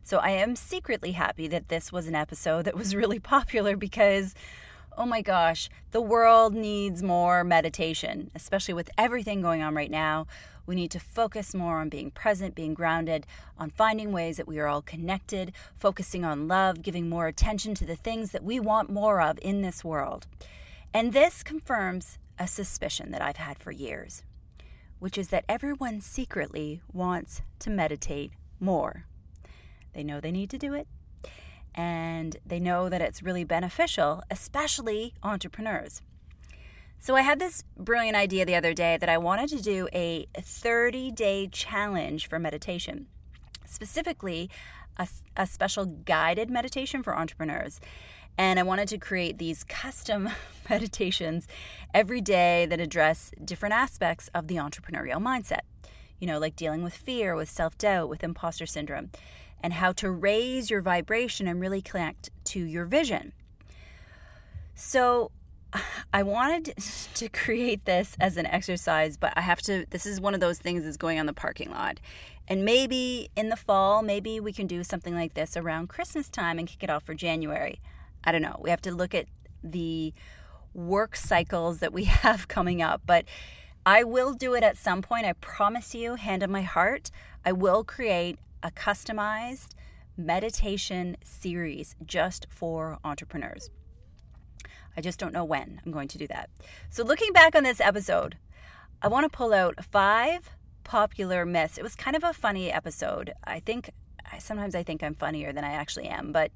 So 0.06 0.18
I 0.18 0.30
am 0.30 0.54
secretly 0.54 1.12
happy 1.12 1.48
that 1.48 1.68
this 1.68 1.90
was 1.90 2.06
an 2.06 2.14
episode 2.14 2.64
that 2.66 2.76
was 2.76 2.94
really 2.94 3.18
popular 3.18 3.76
because 3.76 4.36
oh 4.96 5.04
my 5.04 5.20
gosh, 5.20 5.68
the 5.90 6.00
world 6.00 6.54
needs 6.54 7.02
more 7.02 7.42
meditation, 7.42 8.30
especially 8.32 8.72
with 8.72 8.88
everything 8.96 9.42
going 9.42 9.62
on 9.62 9.74
right 9.74 9.90
now. 9.90 10.28
We 10.64 10.76
need 10.76 10.92
to 10.92 11.00
focus 11.00 11.56
more 11.56 11.80
on 11.80 11.88
being 11.88 12.12
present, 12.12 12.54
being 12.54 12.72
grounded, 12.72 13.26
on 13.58 13.70
finding 13.70 14.12
ways 14.12 14.36
that 14.36 14.46
we 14.46 14.60
are 14.60 14.68
all 14.68 14.80
connected, 14.80 15.52
focusing 15.76 16.24
on 16.24 16.46
love, 16.46 16.82
giving 16.82 17.08
more 17.08 17.26
attention 17.26 17.74
to 17.74 17.84
the 17.84 17.96
things 17.96 18.30
that 18.30 18.44
we 18.44 18.60
want 18.60 18.88
more 18.88 19.20
of 19.20 19.40
in 19.42 19.62
this 19.62 19.84
world. 19.84 20.28
And 20.94 21.12
this 21.12 21.42
confirms 21.42 22.16
a 22.38 22.46
suspicion 22.46 23.10
that 23.10 23.22
I've 23.22 23.38
had 23.38 23.58
for 23.58 23.72
years, 23.72 24.22
which 25.00 25.18
is 25.18 25.28
that 25.28 25.44
everyone 25.48 26.00
secretly 26.00 26.80
wants 26.92 27.42
to 27.58 27.70
meditate 27.70 28.34
more. 28.60 29.06
They 29.96 30.04
know 30.04 30.20
they 30.20 30.30
need 30.30 30.50
to 30.50 30.58
do 30.58 30.74
it, 30.74 30.86
and 31.74 32.36
they 32.44 32.60
know 32.60 32.90
that 32.90 33.00
it's 33.00 33.22
really 33.22 33.44
beneficial, 33.44 34.22
especially 34.30 35.14
entrepreneurs. 35.22 36.02
So, 36.98 37.16
I 37.16 37.22
had 37.22 37.38
this 37.38 37.64
brilliant 37.78 38.14
idea 38.14 38.44
the 38.44 38.56
other 38.56 38.74
day 38.74 38.98
that 38.98 39.08
I 39.08 39.16
wanted 39.16 39.48
to 39.50 39.62
do 39.62 39.88
a 39.94 40.26
30 40.38 41.12
day 41.12 41.48
challenge 41.50 42.28
for 42.28 42.38
meditation, 42.38 43.06
specifically, 43.64 44.50
a, 44.98 45.08
a, 45.34 45.46
special 45.46 45.86
guided 45.86 46.50
meditation 46.50 47.02
for 47.02 47.16
entrepreneurs. 47.16 47.80
And 48.36 48.58
I 48.58 48.64
wanted 48.64 48.88
to 48.88 48.98
create 48.98 49.38
these 49.38 49.64
custom 49.64 50.28
meditations 50.68 51.48
every 51.94 52.20
day 52.20 52.66
that 52.66 52.80
address 52.80 53.30
different 53.42 53.74
aspects 53.74 54.28
of 54.34 54.48
the 54.48 54.56
entrepreneurial 54.56 55.22
mindset. 55.22 55.60
You 56.18 56.26
know, 56.26 56.38
like 56.38 56.54
dealing 56.54 56.82
with 56.82 56.94
fear, 56.94 57.34
with 57.34 57.48
self 57.48 57.78
doubt, 57.78 58.10
with 58.10 58.22
imposter 58.22 58.66
syndrome 58.66 59.10
and 59.66 59.72
how 59.72 59.90
to 59.90 60.08
raise 60.08 60.70
your 60.70 60.80
vibration 60.80 61.48
and 61.48 61.60
really 61.60 61.82
connect 61.82 62.30
to 62.44 62.60
your 62.60 62.84
vision. 62.84 63.32
So, 64.76 65.32
I 66.12 66.22
wanted 66.22 66.72
to 67.14 67.28
create 67.28 67.84
this 67.84 68.16
as 68.20 68.36
an 68.36 68.46
exercise, 68.46 69.16
but 69.16 69.32
I 69.34 69.40
have 69.40 69.60
to. 69.62 69.84
This 69.90 70.06
is 70.06 70.20
one 70.20 70.34
of 70.34 70.40
those 70.40 70.60
things 70.60 70.84
that's 70.84 70.96
going 70.96 71.18
on 71.18 71.26
the 71.26 71.32
parking 71.32 71.72
lot. 71.72 71.98
And 72.46 72.64
maybe 72.64 73.28
in 73.34 73.48
the 73.48 73.56
fall, 73.56 74.02
maybe 74.02 74.38
we 74.38 74.52
can 74.52 74.68
do 74.68 74.84
something 74.84 75.16
like 75.16 75.34
this 75.34 75.56
around 75.56 75.88
Christmas 75.88 76.28
time 76.28 76.60
and 76.60 76.68
kick 76.68 76.84
it 76.84 76.88
off 76.88 77.02
for 77.02 77.14
January. 77.14 77.80
I 78.22 78.30
don't 78.30 78.42
know. 78.42 78.60
We 78.62 78.70
have 78.70 78.82
to 78.82 78.92
look 78.92 79.16
at 79.16 79.26
the 79.64 80.14
work 80.74 81.16
cycles 81.16 81.80
that 81.80 81.92
we 81.92 82.04
have 82.22 82.46
coming 82.46 82.80
up, 82.80 83.02
but 83.04 83.24
I 83.84 84.04
will 84.04 84.32
do 84.32 84.54
it 84.54 84.62
at 84.62 84.76
some 84.76 85.02
point. 85.02 85.26
I 85.26 85.32
promise 85.32 85.92
you, 85.92 86.14
hand 86.14 86.44
on 86.44 86.52
my 86.52 86.62
heart, 86.62 87.10
I 87.44 87.50
will 87.50 87.82
create 87.82 88.38
a 88.62 88.70
customized 88.70 89.74
meditation 90.16 91.16
series 91.24 91.94
just 92.04 92.46
for 92.50 92.98
entrepreneurs. 93.04 93.70
I 94.96 95.00
just 95.00 95.18
don't 95.18 95.32
know 95.32 95.44
when 95.44 95.80
I'm 95.84 95.92
going 95.92 96.08
to 96.08 96.18
do 96.18 96.26
that. 96.28 96.48
So, 96.88 97.04
looking 97.04 97.32
back 97.32 97.54
on 97.54 97.64
this 97.64 97.80
episode, 97.80 98.38
I 99.02 99.08
want 99.08 99.30
to 99.30 99.36
pull 99.36 99.52
out 99.52 99.84
five 99.84 100.50
popular 100.84 101.44
myths. 101.44 101.76
It 101.76 101.82
was 101.82 101.94
kind 101.94 102.16
of 102.16 102.24
a 102.24 102.32
funny 102.32 102.72
episode. 102.72 103.32
I 103.44 103.60
think 103.60 103.90
sometimes 104.38 104.74
I 104.74 104.82
think 104.82 105.02
I'm 105.02 105.14
funnier 105.14 105.52
than 105.52 105.64
I 105.64 105.72
actually 105.72 106.08
am, 106.08 106.32
but 106.32 106.50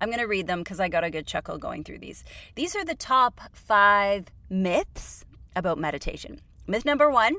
I'm 0.00 0.08
going 0.08 0.20
to 0.20 0.26
read 0.26 0.46
them 0.46 0.60
because 0.60 0.80
I 0.80 0.88
got 0.88 1.04
a 1.04 1.10
good 1.10 1.26
chuckle 1.26 1.56
going 1.56 1.84
through 1.84 2.00
these. 2.00 2.22
These 2.54 2.76
are 2.76 2.84
the 2.84 2.94
top 2.94 3.40
five 3.52 4.26
myths 4.50 5.24
about 5.54 5.78
meditation. 5.78 6.40
Myth 6.66 6.84
number 6.84 7.10
one 7.10 7.36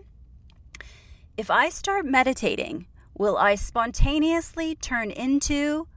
if 1.37 1.51
I 1.51 1.69
start 1.69 2.03
meditating, 2.03 2.87
Will 3.17 3.35
I 3.35 3.55
spontaneously 3.55 4.75
turn 4.75 5.09
into 5.09 5.87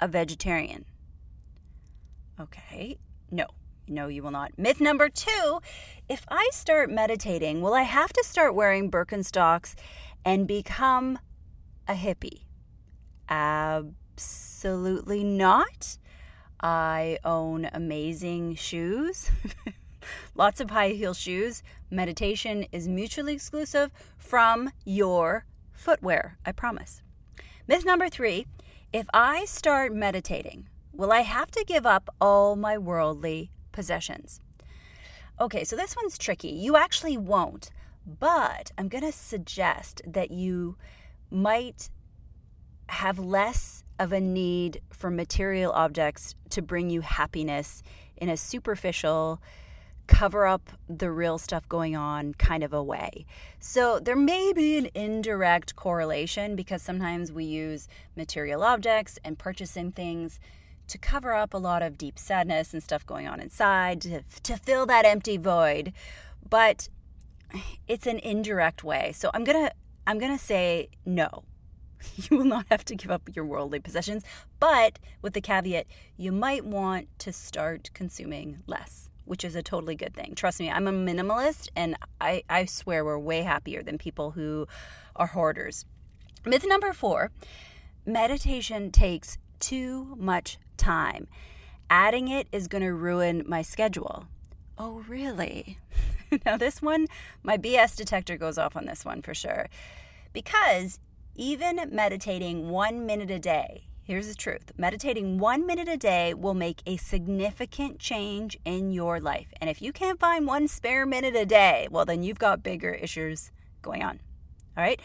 a 0.00 0.08
vegetarian? 0.08 0.86
Okay, 2.40 2.96
no, 3.30 3.46
no, 3.86 4.08
you 4.08 4.22
will 4.22 4.30
not. 4.30 4.58
Myth 4.58 4.80
number 4.80 5.10
two 5.10 5.60
if 6.08 6.24
I 6.28 6.48
start 6.52 6.90
meditating, 6.90 7.60
will 7.60 7.74
I 7.74 7.82
have 7.82 8.10
to 8.14 8.24
start 8.24 8.54
wearing 8.54 8.90
Birkenstocks 8.90 9.74
and 10.24 10.46
become 10.46 11.18
a 11.86 11.92
hippie? 11.92 12.44
Absolutely 13.28 15.24
not. 15.24 15.98
I 16.58 17.18
own 17.22 17.68
amazing 17.70 18.54
shoes, 18.54 19.30
lots 20.34 20.62
of 20.62 20.70
high 20.70 20.90
heel 20.90 21.12
shoes. 21.12 21.62
Meditation 21.90 22.64
is 22.72 22.88
mutually 22.88 23.34
exclusive 23.34 23.92
from 24.16 24.70
your 24.86 25.44
footwear, 25.76 26.38
I 26.44 26.52
promise. 26.52 27.02
Myth 27.68 27.84
number 27.84 28.08
three 28.08 28.46
if 28.92 29.06
I 29.12 29.44
start 29.44 29.92
meditating, 29.92 30.68
will 30.92 31.12
I 31.12 31.20
have 31.20 31.50
to 31.50 31.64
give 31.66 31.84
up 31.84 32.08
all 32.20 32.56
my 32.56 32.78
worldly 32.78 33.50
possessions? 33.72 34.40
Okay, 35.38 35.64
so 35.64 35.76
this 35.76 35.94
one's 35.94 36.16
tricky. 36.16 36.48
You 36.48 36.76
actually 36.76 37.18
won't, 37.18 37.70
but 38.06 38.72
I'm 38.78 38.88
going 38.88 39.04
to 39.04 39.12
suggest 39.12 40.00
that 40.06 40.30
you 40.30 40.76
might 41.30 41.90
have 42.88 43.18
less 43.18 43.84
of 43.98 44.12
a 44.12 44.20
need 44.20 44.80
for 44.90 45.10
material 45.10 45.72
objects 45.72 46.34
to 46.50 46.62
bring 46.62 46.88
you 46.88 47.00
happiness 47.00 47.82
in 48.16 48.28
a 48.28 48.36
superficial, 48.36 49.42
cover 50.06 50.46
up 50.46 50.70
the 50.88 51.10
real 51.10 51.38
stuff 51.38 51.68
going 51.68 51.96
on 51.96 52.34
kind 52.34 52.62
of 52.62 52.72
a 52.72 52.82
way. 52.82 53.26
So 53.58 53.98
there 53.98 54.16
may 54.16 54.52
be 54.52 54.78
an 54.78 54.88
indirect 54.94 55.76
correlation 55.76 56.56
because 56.56 56.82
sometimes 56.82 57.32
we 57.32 57.44
use 57.44 57.88
material 58.16 58.62
objects 58.62 59.18
and 59.24 59.38
purchasing 59.38 59.92
things 59.92 60.38
to 60.88 60.98
cover 60.98 61.34
up 61.34 61.52
a 61.52 61.58
lot 61.58 61.82
of 61.82 61.98
deep 61.98 62.18
sadness 62.18 62.72
and 62.72 62.82
stuff 62.82 63.04
going 63.04 63.26
on 63.26 63.40
inside 63.40 64.00
to, 64.02 64.22
to 64.42 64.56
fill 64.56 64.86
that 64.86 65.04
empty 65.04 65.36
void. 65.36 65.92
But 66.48 66.88
it's 67.88 68.06
an 68.06 68.18
indirect 68.20 68.84
way. 68.84 69.12
So 69.12 69.30
I'm 69.34 69.44
going 69.44 69.66
to 69.66 69.72
I'm 70.06 70.18
going 70.18 70.36
to 70.36 70.42
say 70.42 70.88
no. 71.04 71.44
You 72.16 72.36
will 72.36 72.44
not 72.44 72.66
have 72.70 72.84
to 72.84 72.94
give 72.94 73.10
up 73.10 73.34
your 73.34 73.44
worldly 73.44 73.80
possessions, 73.80 74.22
but 74.60 75.00
with 75.22 75.32
the 75.32 75.40
caveat, 75.40 75.86
you 76.16 76.30
might 76.30 76.64
want 76.64 77.08
to 77.20 77.32
start 77.32 77.90
consuming 77.94 78.62
less 78.66 79.10
which 79.26 79.44
is 79.44 79.54
a 79.54 79.62
totally 79.62 79.94
good 79.94 80.14
thing. 80.14 80.34
Trust 80.34 80.60
me, 80.60 80.70
I'm 80.70 80.86
a 80.86 80.92
minimalist 80.92 81.68
and 81.76 81.96
I, 82.20 82.42
I 82.48 82.64
swear 82.64 83.04
we're 83.04 83.18
way 83.18 83.42
happier 83.42 83.82
than 83.82 83.98
people 83.98 84.30
who 84.30 84.66
are 85.14 85.26
hoarders. 85.26 85.84
Myth 86.44 86.64
number 86.66 86.92
four 86.92 87.30
meditation 88.06 88.90
takes 88.90 89.36
too 89.58 90.14
much 90.16 90.58
time. 90.76 91.26
Adding 91.90 92.28
it 92.28 92.48
is 92.52 92.68
going 92.68 92.82
to 92.82 92.92
ruin 92.92 93.44
my 93.46 93.62
schedule. 93.62 94.26
Oh, 94.78 95.04
really? 95.08 95.78
now, 96.46 96.56
this 96.56 96.82
one, 96.82 97.06
my 97.42 97.56
BS 97.56 97.96
detector 97.96 98.36
goes 98.36 98.58
off 98.58 98.76
on 98.76 98.86
this 98.86 99.04
one 99.04 99.22
for 99.22 99.34
sure. 99.34 99.68
Because 100.32 100.98
even 101.34 101.80
meditating 101.90 102.68
one 102.68 103.06
minute 103.06 103.30
a 103.30 103.38
day, 103.38 103.84
Here's 104.06 104.28
the 104.28 104.36
truth 104.36 104.70
meditating 104.78 105.38
one 105.38 105.66
minute 105.66 105.88
a 105.88 105.96
day 105.96 106.32
will 106.32 106.54
make 106.54 106.80
a 106.86 106.96
significant 106.96 107.98
change 107.98 108.56
in 108.64 108.92
your 108.92 109.18
life. 109.18 109.48
And 109.60 109.68
if 109.68 109.82
you 109.82 109.92
can't 109.92 110.20
find 110.20 110.46
one 110.46 110.68
spare 110.68 111.04
minute 111.04 111.34
a 111.34 111.44
day, 111.44 111.88
well, 111.90 112.04
then 112.04 112.22
you've 112.22 112.38
got 112.38 112.62
bigger 112.62 112.92
issues 112.92 113.50
going 113.82 114.04
on. 114.04 114.20
All 114.76 114.84
right. 114.84 115.00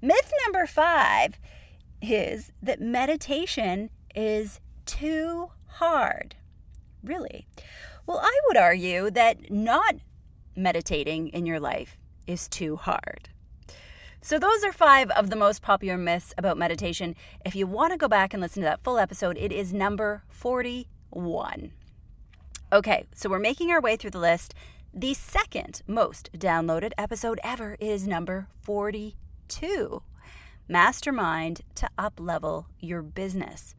Myth 0.00 0.32
number 0.44 0.66
five 0.66 1.40
is 2.00 2.52
that 2.62 2.80
meditation 2.80 3.90
is 4.14 4.60
too 4.86 5.50
hard. 5.66 6.36
Really? 7.02 7.48
Well, 8.06 8.20
I 8.22 8.38
would 8.46 8.56
argue 8.56 9.10
that 9.10 9.50
not 9.50 9.96
meditating 10.54 11.26
in 11.30 11.44
your 11.44 11.58
life 11.58 11.98
is 12.28 12.46
too 12.46 12.76
hard. 12.76 13.30
So, 14.26 14.38
those 14.38 14.64
are 14.64 14.72
five 14.72 15.10
of 15.10 15.28
the 15.28 15.36
most 15.36 15.60
popular 15.60 15.98
myths 15.98 16.32
about 16.38 16.56
meditation. 16.56 17.14
If 17.44 17.54
you 17.54 17.66
want 17.66 17.92
to 17.92 17.98
go 17.98 18.08
back 18.08 18.32
and 18.32 18.40
listen 18.40 18.62
to 18.62 18.66
that 18.66 18.82
full 18.82 18.96
episode, 18.96 19.36
it 19.36 19.52
is 19.52 19.74
number 19.74 20.22
41. 20.30 21.72
Okay, 22.72 23.04
so 23.14 23.28
we're 23.28 23.38
making 23.38 23.70
our 23.70 23.82
way 23.82 23.96
through 23.96 24.12
the 24.12 24.18
list. 24.18 24.54
The 24.94 25.12
second 25.12 25.82
most 25.86 26.30
downloaded 26.32 26.92
episode 26.96 27.38
ever 27.44 27.76
is 27.78 28.06
number 28.06 28.48
42 28.62 30.02
Mastermind 30.68 31.60
to 31.74 31.90
Up 31.98 32.14
Level 32.18 32.68
Your 32.80 33.02
Business. 33.02 33.74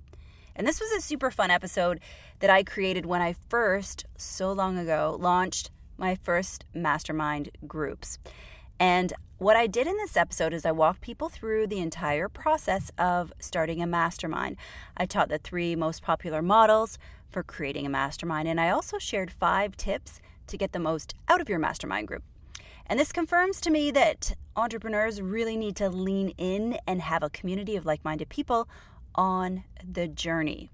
And 0.56 0.68
this 0.68 0.80
was 0.80 0.92
a 0.92 1.02
super 1.02 1.32
fun 1.32 1.50
episode 1.50 2.00
that 2.38 2.52
I 2.52 2.62
created 2.62 3.08
when 3.08 3.24
I 3.24 3.34
first, 3.50 4.06
so 4.16 4.52
long 4.52 4.78
ago, 4.78 5.18
launched 5.20 5.72
my 5.98 6.14
first 6.14 6.66
mastermind 6.72 7.50
groups. 7.66 8.20
And 8.80 9.14
what 9.38 9.56
I 9.56 9.68
did 9.68 9.88
in 9.88 9.98
this 9.98 10.18
episode 10.18 10.54
is 10.54 10.66
I 10.66 10.72
walked 10.72 11.02
people 11.02 11.30
through 11.30 11.68
the 11.68 11.80
entire 11.80 12.30
process 12.30 12.92
of 12.98 13.34
starting 13.40 13.82
a 13.82 13.88
mastermind. 13.88 14.58
I 14.96 15.06
taught 15.06 15.30
the 15.30 15.38
three 15.38 15.76
most 15.76 16.02
popular 16.02 16.42
models 16.42 16.98
for 17.30 17.44
creating 17.44 17.86
a 17.86 17.90
mastermind, 17.90 18.48
and 18.48 18.62
I 18.62 18.70
also 18.70 18.98
shared 18.98 19.32
five 19.32 19.76
tips 19.76 20.22
to 20.48 20.58
get 20.58 20.72
the 20.72 20.80
most 20.80 21.16
out 21.28 21.42
of 21.42 21.50
your 21.50 21.60
mastermind 21.60 22.08
group. 22.08 22.24
And 22.88 23.00
this 23.00 23.12
confirms 23.12 23.60
to 23.62 23.72
me 23.72 23.92
that 23.92 24.34
entrepreneurs 24.56 25.22
really 25.22 25.58
need 25.58 25.76
to 25.78 25.90
lean 25.90 26.30
in 26.38 26.78
and 26.88 27.02
have 27.02 27.24
a 27.24 27.30
community 27.30 27.76
of 27.76 27.86
like 27.86 28.06
minded 28.06 28.30
people 28.30 28.70
on 29.16 29.64
the 29.84 30.08
journey. 30.08 30.70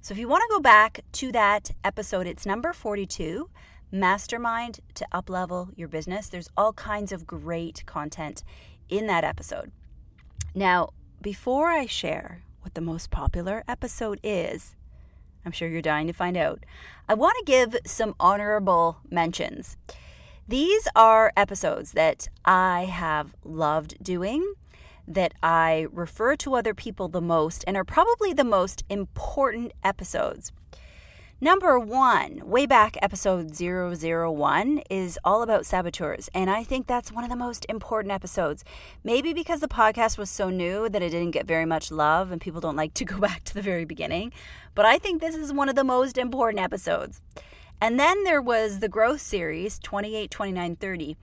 So 0.00 0.12
if 0.12 0.18
you 0.18 0.28
want 0.28 0.42
to 0.42 0.54
go 0.54 0.60
back 0.60 1.00
to 1.12 1.32
that 1.32 1.70
episode, 1.82 2.26
it's 2.26 2.46
number 2.46 2.72
42 2.72 3.48
mastermind 3.90 4.80
to 4.94 5.06
uplevel 5.12 5.70
your 5.76 5.88
business. 5.88 6.28
There's 6.28 6.50
all 6.56 6.72
kinds 6.72 7.12
of 7.12 7.26
great 7.26 7.84
content 7.86 8.42
in 8.88 9.06
that 9.06 9.24
episode. 9.24 9.72
Now, 10.54 10.90
before 11.22 11.68
I 11.68 11.86
share 11.86 12.42
what 12.62 12.74
the 12.74 12.80
most 12.80 13.10
popular 13.10 13.64
episode 13.68 14.20
is, 14.22 14.74
I'm 15.44 15.52
sure 15.52 15.68
you're 15.68 15.82
dying 15.82 16.08
to 16.08 16.12
find 16.12 16.36
out. 16.36 16.64
I 17.08 17.14
want 17.14 17.36
to 17.38 17.44
give 17.44 17.76
some 17.86 18.14
honorable 18.18 18.98
mentions. 19.10 19.76
These 20.48 20.88
are 20.96 21.32
episodes 21.36 21.92
that 21.92 22.28
I 22.44 22.84
have 22.84 23.34
loved 23.44 24.02
doing, 24.02 24.54
that 25.06 25.34
I 25.42 25.86
refer 25.92 26.36
to 26.36 26.54
other 26.54 26.74
people 26.74 27.08
the 27.08 27.20
most, 27.20 27.64
and 27.66 27.76
are 27.76 27.84
probably 27.84 28.32
the 28.32 28.44
most 28.44 28.84
important 28.88 29.72
episodes. 29.84 30.52
Number 31.38 31.78
one, 31.78 32.40
way 32.48 32.64
back 32.64 32.96
episode 33.02 33.54
001, 33.54 34.80
is 34.88 35.18
all 35.22 35.42
about 35.42 35.66
saboteurs. 35.66 36.30
And 36.32 36.48
I 36.48 36.64
think 36.64 36.86
that's 36.86 37.12
one 37.12 37.24
of 37.24 37.30
the 37.30 37.36
most 37.36 37.66
important 37.68 38.10
episodes. 38.10 38.64
Maybe 39.04 39.34
because 39.34 39.60
the 39.60 39.68
podcast 39.68 40.16
was 40.16 40.30
so 40.30 40.48
new 40.48 40.88
that 40.88 41.02
it 41.02 41.10
didn't 41.10 41.32
get 41.32 41.46
very 41.46 41.66
much 41.66 41.90
love 41.90 42.32
and 42.32 42.40
people 42.40 42.62
don't 42.62 42.74
like 42.74 42.94
to 42.94 43.04
go 43.12 43.18
back 43.18 43.44
to 43.44 43.54
the 43.54 43.60
very 43.60 43.84
beginning. 43.84 44.32
But 44.74 44.86
I 44.86 44.96
think 44.96 45.20
this 45.20 45.34
is 45.34 45.52
one 45.52 45.68
of 45.68 45.74
the 45.74 45.84
most 45.84 46.16
important 46.16 46.64
episodes. 46.64 47.20
And 47.82 48.00
then 48.00 48.24
there 48.24 48.40
was 48.40 48.78
the 48.78 48.88
growth 48.88 49.20
series 49.20 49.78
28, 49.80 50.30
29, 50.30 50.76
30. 50.76 51.16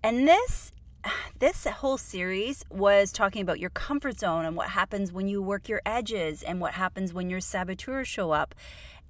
And 0.00 0.28
this 0.28 0.70
this 1.38 1.64
whole 1.64 1.98
series 1.98 2.64
was 2.70 3.12
talking 3.12 3.42
about 3.42 3.60
your 3.60 3.70
comfort 3.70 4.18
zone 4.18 4.44
and 4.44 4.56
what 4.56 4.70
happens 4.70 5.12
when 5.12 5.28
you 5.28 5.42
work 5.42 5.68
your 5.68 5.82
edges 5.84 6.42
and 6.42 6.60
what 6.60 6.74
happens 6.74 7.12
when 7.12 7.30
your 7.30 7.40
saboteurs 7.40 8.08
show 8.08 8.30
up. 8.30 8.54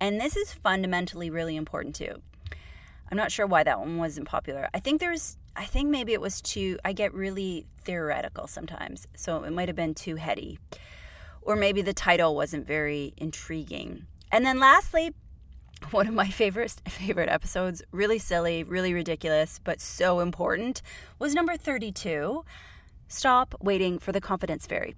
And 0.01 0.21
this 0.21 0.37
is 0.37 0.53
fundamentally 0.53 1.31
really 1.31 1.57
important 1.57 1.95
too. 1.95 2.23
I'm 3.11 3.17
not 3.17 3.31
sure 3.31 3.47
why 3.47 3.63
that 3.63 3.79
one 3.79 3.99
wasn't 3.99 4.27
popular. 4.27 4.69
I 4.75 4.81
think 4.81 5.01
there's, 5.01 5.37
I 5.55 5.65
think 5.65 5.91
maybe 5.91 6.13
it 6.13 6.21
was 6.21 6.41
too, 6.41 6.79
I 6.85 6.93
get 6.93 7.15
really 7.15 7.67
theoretical 7.81 8.47
sometimes. 8.47 9.07
So 9.17 9.45
it 9.45 9.53
might 9.53 9.69
have 9.69 9.77
been 9.77 9.95
too 9.95 10.17
heady. 10.17 10.59
Or 11.43 11.55
maybe 11.55 11.83
the 11.83 11.95
title 11.95 12.35
wasn't 12.35 12.67
very 12.67 13.15
intriguing. 13.17 14.07
And 14.33 14.45
then 14.45 14.59
lastly, 14.59 15.13
one 15.91 16.09
of 16.09 16.15
my 16.15 16.29
favorite 16.29 16.75
favorite 16.89 17.29
episodes, 17.29 17.83
really 17.93 18.19
silly, 18.19 18.65
really 18.65 18.93
ridiculous, 18.93 19.61
but 19.63 19.81
so 19.81 20.21
important, 20.21 20.83
was 21.19 21.35
number 21.35 21.57
32. 21.57 22.45
Stop 23.09 23.55
waiting 23.61 24.01
for 24.01 24.11
the 24.11 24.21
confidence 24.21 24.67
fairy. 24.67 24.97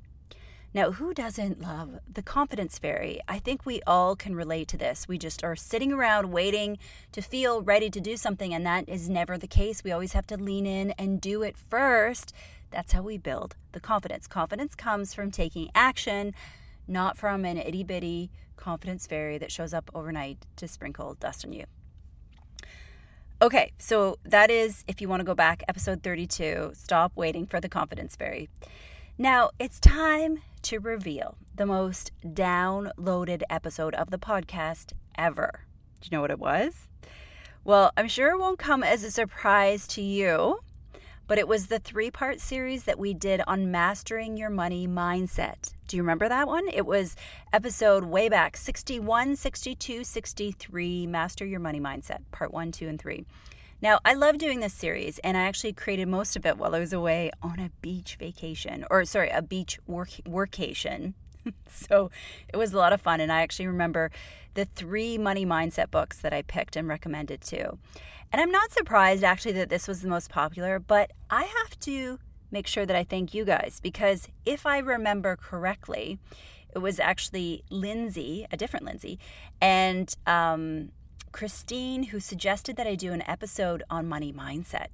Now, 0.74 0.92
who 0.92 1.14
doesn't 1.14 1.62
love 1.62 1.98
the 2.12 2.22
confidence 2.22 2.78
fairy? 2.78 3.20
I 3.26 3.38
think 3.38 3.64
we 3.64 3.81
all 3.87 4.14
can 4.14 4.37
relate 4.37 4.68
to 4.68 4.76
this. 4.76 5.09
We 5.09 5.16
just 5.16 5.42
are 5.42 5.57
sitting 5.57 5.92
around 5.92 6.31
waiting 6.31 6.76
to 7.12 7.22
feel 7.22 7.62
ready 7.62 7.88
to 7.88 8.00
do 8.00 8.18
something, 8.18 8.52
and 8.52 8.66
that 8.66 8.87
is 8.87 9.09
never 9.09 9.38
the 9.38 9.46
case. 9.46 9.83
We 9.83 9.92
always 9.92 10.12
have 10.12 10.26
to 10.26 10.37
lean 10.37 10.66
in 10.66 10.90
and 10.92 11.22
do 11.22 11.42
it 11.42 11.57
first. 11.57 12.35
That's 12.70 12.92
how 12.92 13.00
we 13.00 13.16
build 13.16 13.57
the 13.72 13.81
confidence. 13.81 14.26
Confidence 14.26 14.74
comes 14.74 15.14
from 15.14 15.31
taking 15.31 15.70
action, 15.74 16.35
not 16.87 17.16
from 17.16 17.46
an 17.46 17.57
itty 17.57 17.83
bitty 17.83 18.31
confidence 18.57 19.07
fairy 19.07 19.38
that 19.38 19.50
shows 19.50 19.72
up 19.72 19.90
overnight 19.94 20.44
to 20.57 20.68
sprinkle 20.68 21.14
dust 21.14 21.46
on 21.46 21.52
you. 21.54 21.64
Okay, 23.40 23.72
so 23.78 24.18
that 24.24 24.50
is, 24.50 24.85
if 24.87 25.00
you 25.00 25.09
want 25.09 25.20
to 25.20 25.24
go 25.24 25.35
back, 25.35 25.62
episode 25.66 26.02
32 26.02 26.72
Stop 26.74 27.12
Waiting 27.14 27.46
for 27.46 27.61
the 27.61 27.68
Confidence 27.68 28.16
Fairy. 28.16 28.50
Now 29.20 29.50
it's 29.59 29.81
time 29.81 30.42
to 30.62 30.78
reveal 30.78 31.37
the 31.52 31.66
most 31.66 32.12
downloaded 32.24 33.42
episode 33.50 33.92
of 33.96 34.11
the 34.11 34.16
podcast 34.18 34.92
ever. 35.16 35.64
Do 36.00 36.09
you 36.09 36.16
know 36.16 36.20
what 36.20 36.31
it 36.31 36.38
was? 36.38 36.87
Well, 37.64 37.90
I'm 37.96 38.07
sure 38.07 38.31
it 38.31 38.38
won't 38.38 38.61
come 38.61 38.85
as 38.85 39.02
a 39.02 39.11
surprise 39.11 39.88
to 39.88 40.02
you, 40.02 40.61
but 41.26 41.37
it 41.37 41.48
was 41.48 41.66
the 41.66 41.81
three 41.81 42.12
part 42.12 42.38
series 42.38 42.85
that 42.85 42.96
we 42.96 43.12
did 43.12 43.42
on 43.48 43.72
mastering 43.72 44.37
your 44.37 44.50
money 44.50 44.87
mindset. 44.87 45.74
Do 45.88 45.96
you 45.96 46.04
remember 46.04 46.28
that 46.28 46.46
one? 46.46 46.68
It 46.68 46.87
was 46.87 47.16
episode 47.52 48.04
way 48.04 48.28
back 48.28 48.57
61, 48.57 49.35
62, 49.35 50.04
63 50.04 51.09
Master 51.09 51.44
Your 51.44 51.59
Money 51.59 51.81
Mindset, 51.81 52.20
part 52.31 52.54
one, 52.54 52.70
two, 52.70 52.87
and 52.87 53.00
three. 53.00 53.26
Now, 53.80 54.00
I 54.04 54.14
love 54.14 54.38
doing 54.38 54.58
this 54.58 54.74
series, 54.74 55.20
and 55.20 55.36
I 55.36 55.42
actually 55.42 55.72
created 55.72 56.08
most 56.08 56.34
of 56.34 56.44
it 56.44 56.58
while 56.58 56.74
I 56.74 56.80
was 56.80 56.92
away 56.92 57.30
on 57.40 57.60
a 57.60 57.70
beach 57.80 58.16
vacation, 58.18 58.84
or 58.90 59.04
sorry, 59.04 59.30
a 59.30 59.40
beach 59.40 59.78
work 59.86 60.10
workation. 60.26 61.14
so 61.68 62.10
it 62.52 62.56
was 62.56 62.72
a 62.72 62.76
lot 62.76 62.92
of 62.92 63.00
fun, 63.00 63.20
and 63.20 63.30
I 63.30 63.42
actually 63.42 63.68
remember 63.68 64.10
the 64.54 64.64
three 64.64 65.16
money 65.16 65.46
mindset 65.46 65.92
books 65.92 66.18
that 66.18 66.32
I 66.32 66.42
picked 66.42 66.74
and 66.74 66.88
recommended 66.88 67.40
to. 67.42 67.78
And 68.32 68.42
I'm 68.42 68.50
not 68.50 68.72
surprised 68.72 69.22
actually 69.22 69.52
that 69.52 69.68
this 69.68 69.86
was 69.86 70.02
the 70.02 70.08
most 70.08 70.28
popular, 70.28 70.80
but 70.80 71.12
I 71.30 71.44
have 71.44 71.78
to 71.80 72.18
make 72.50 72.66
sure 72.66 72.84
that 72.84 72.96
I 72.96 73.04
thank 73.04 73.32
you 73.32 73.44
guys 73.44 73.78
because 73.80 74.28
if 74.44 74.66
I 74.66 74.78
remember 74.78 75.36
correctly, 75.36 76.18
it 76.74 76.80
was 76.80 76.98
actually 76.98 77.62
Lindsay, 77.70 78.44
a 78.50 78.56
different 78.56 78.84
Lindsay, 78.84 79.18
and 79.60 80.12
um, 80.26 80.90
Christine, 81.32 82.04
who 82.04 82.20
suggested 82.20 82.76
that 82.76 82.86
I 82.86 82.94
do 82.94 83.12
an 83.12 83.22
episode 83.28 83.82
on 83.90 84.08
money 84.08 84.32
mindset. 84.32 84.88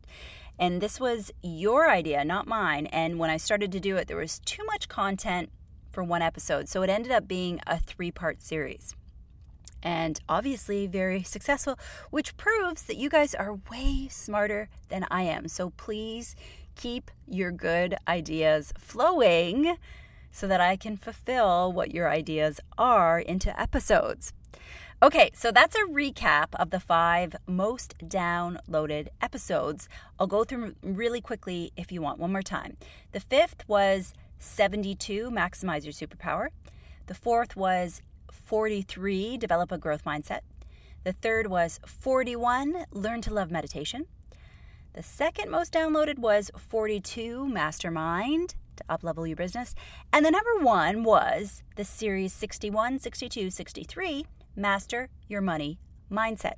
And 0.59 0.81
this 0.81 1.01
was 1.01 1.33
your 1.43 1.91
idea, 1.91 2.25
not 2.25 2.47
mine. 2.47 2.87
And 2.87 3.19
when 3.19 3.31
I 3.31 3.37
started 3.37 3.73
to 3.73 3.81
do 3.81 3.97
it, 3.97 4.09
there 4.09 4.17
was 4.17 4.39
too 4.41 4.65
much 4.65 4.89
content 4.89 5.51
for 5.91 6.05
one 6.05 6.23
episode. 6.23 6.69
So 6.69 6.83
it 6.83 6.91
ended 6.91 7.13
up 7.13 7.27
being 7.27 7.61
a 7.67 7.79
three 7.79 8.11
part 8.11 8.43
series. 8.43 8.95
And 9.83 10.19
obviously, 10.29 10.87
very 10.87 11.23
successful, 11.23 11.79
which 12.11 12.37
proves 12.37 12.83
that 12.85 12.97
you 12.97 13.11
guys 13.11 13.35
are 13.35 13.59
way 13.71 14.09
smarter 14.09 14.69
than 14.89 15.07
I 15.11 15.23
am. 15.23 15.47
So 15.49 15.71
please 15.71 16.35
keep 16.75 17.11
your 17.29 17.53
good 17.53 17.95
ideas 18.09 18.73
flowing 18.79 19.77
so 20.33 20.49
that 20.49 20.61
I 20.61 20.77
can 20.77 20.97
fulfill 20.97 21.73
what 21.73 21.95
your 21.95 22.11
ideas 22.11 22.61
are 22.77 23.21
into 23.21 23.59
episodes. 23.61 24.33
Okay, 25.05 25.31
so 25.35 25.53
that's 25.53 25.77
a 25.77 25.81
recap 25.81 26.55
of 26.55 26.71
the 26.71 26.81
five 26.81 27.37
most 27.47 27.95
downloaded 27.99 29.09
episodes. 29.21 29.87
I'll 30.19 30.27
go 30.27 30.45
through 30.45 30.77
really 30.83 31.21
quickly 31.21 31.75
if 31.77 31.93
you 31.93 32.01
want 32.01 32.19
one 32.19 32.33
more 32.33 32.41
time. 32.41 32.79
The 33.13 33.21
fifth 33.21 33.69
was 33.69 34.15
72, 34.39 35.31
Maximize 35.31 35.85
Your 35.85 35.93
Superpower. 35.93 36.49
The 37.05 37.15
fourth 37.15 37.55
was 37.55 38.01
43, 38.33 39.37
Develop 39.37 39.71
a 39.73 39.77
Growth 39.77 40.07
Mindset. 40.07 40.41
The 41.03 41.13
third 41.13 41.49
was 41.49 41.81
41, 41.85 42.87
Learn 42.91 43.21
to 43.21 43.35
Love 43.35 43.51
Meditation. 43.51 44.07
The 44.95 45.03
second 45.03 45.51
most 45.51 45.71
downloaded 45.71 46.19
was 46.19 46.51
42, 46.57 47.47
Mastermind 47.47 48.55
to 48.77 48.85
uplevel 48.89 49.27
your 49.27 49.37
business. 49.37 49.75
And 50.15 50.25
the 50.25 50.31
number 50.31 50.65
one 50.65 51.05
was 51.05 51.63
the 51.77 51.85
series 51.85 52.33
61, 52.33 53.01
62, 53.01 53.51
63, 53.51 54.25
Master 54.57 55.09
Your 55.29 55.41
Money 55.41 55.79
Mindset. 56.11 56.55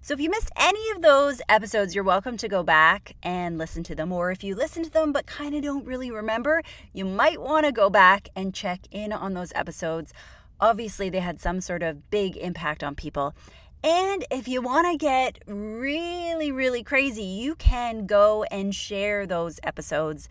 So 0.00 0.12
if 0.12 0.20
you 0.20 0.28
missed 0.28 0.50
any 0.56 0.90
of 0.90 1.00
those 1.00 1.40
episodes, 1.48 1.94
you're 1.94 2.04
welcome 2.04 2.36
to 2.36 2.46
go 2.46 2.62
back 2.62 3.16
and 3.22 3.56
listen 3.56 3.82
to 3.84 3.94
them. 3.94 4.12
Or 4.12 4.30
if 4.30 4.44
you 4.44 4.54
listen 4.54 4.82
to 4.84 4.90
them 4.90 5.12
but 5.12 5.24
kind 5.24 5.54
of 5.54 5.62
don't 5.62 5.86
really 5.86 6.10
remember, 6.10 6.62
you 6.92 7.06
might 7.06 7.40
want 7.40 7.64
to 7.64 7.72
go 7.72 7.88
back 7.88 8.28
and 8.36 8.52
check 8.52 8.80
in 8.90 9.14
on 9.14 9.32
those 9.32 9.50
episodes. 9.54 10.12
Obviously, 10.60 11.08
they 11.08 11.20
had 11.20 11.40
some 11.40 11.62
sort 11.62 11.82
of 11.82 12.10
big 12.10 12.36
impact 12.36 12.84
on 12.84 12.94
people. 12.94 13.34
And 13.82 14.26
if 14.30 14.46
you 14.46 14.60
want 14.60 14.90
to 14.90 14.98
get 14.98 15.38
really, 15.46 16.52
really 16.52 16.82
crazy, 16.82 17.22
you 17.22 17.54
can 17.54 18.06
go 18.06 18.44
and 18.44 18.74
share 18.74 19.26
those 19.26 19.58
episodes 19.62 20.28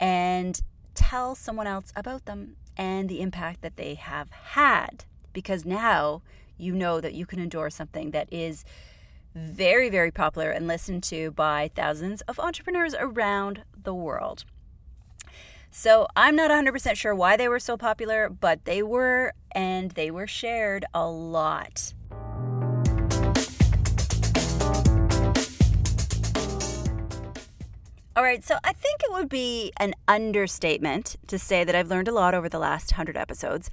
and 0.00 0.60
tell 0.94 1.34
someone 1.34 1.66
else 1.66 1.92
about 1.94 2.24
them 2.24 2.56
and 2.76 3.08
the 3.08 3.20
impact 3.20 3.60
that 3.62 3.76
they 3.76 3.94
have 3.94 4.30
had. 4.30 5.04
Because 5.32 5.64
now 5.64 6.22
you 6.56 6.74
know 6.74 7.00
that 7.00 7.14
you 7.14 7.26
can 7.26 7.40
endorse 7.40 7.74
something 7.74 8.10
that 8.10 8.28
is 8.32 8.64
very, 9.34 9.88
very 9.88 10.10
popular 10.10 10.50
and 10.50 10.66
listened 10.66 11.02
to 11.04 11.30
by 11.30 11.70
thousands 11.74 12.20
of 12.22 12.38
entrepreneurs 12.38 12.94
around 12.98 13.64
the 13.82 13.94
world. 13.94 14.44
So 15.70 16.06
I'm 16.14 16.36
not 16.36 16.50
100% 16.50 16.96
sure 16.96 17.14
why 17.14 17.38
they 17.38 17.48
were 17.48 17.58
so 17.58 17.78
popular, 17.78 18.28
but 18.28 18.66
they 18.66 18.82
were, 18.82 19.32
and 19.52 19.92
they 19.92 20.10
were 20.10 20.26
shared 20.26 20.84
a 20.92 21.08
lot. 21.08 21.94
All 28.14 28.22
right, 28.22 28.44
so 28.44 28.56
I 28.62 28.74
think 28.74 29.00
it 29.02 29.10
would 29.12 29.30
be 29.30 29.72
an 29.78 29.94
understatement 30.06 31.16
to 31.28 31.38
say 31.38 31.64
that 31.64 31.74
I've 31.74 31.88
learned 31.88 32.08
a 32.08 32.12
lot 32.12 32.34
over 32.34 32.50
the 32.50 32.58
last 32.58 32.92
100 32.92 33.16
episodes. 33.16 33.70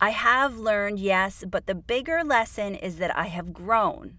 I 0.00 0.10
have 0.10 0.56
learned, 0.58 1.00
yes, 1.00 1.44
but 1.48 1.66
the 1.66 1.74
bigger 1.74 2.22
lesson 2.22 2.76
is 2.76 2.96
that 2.96 3.16
I 3.16 3.26
have 3.26 3.52
grown. 3.52 4.18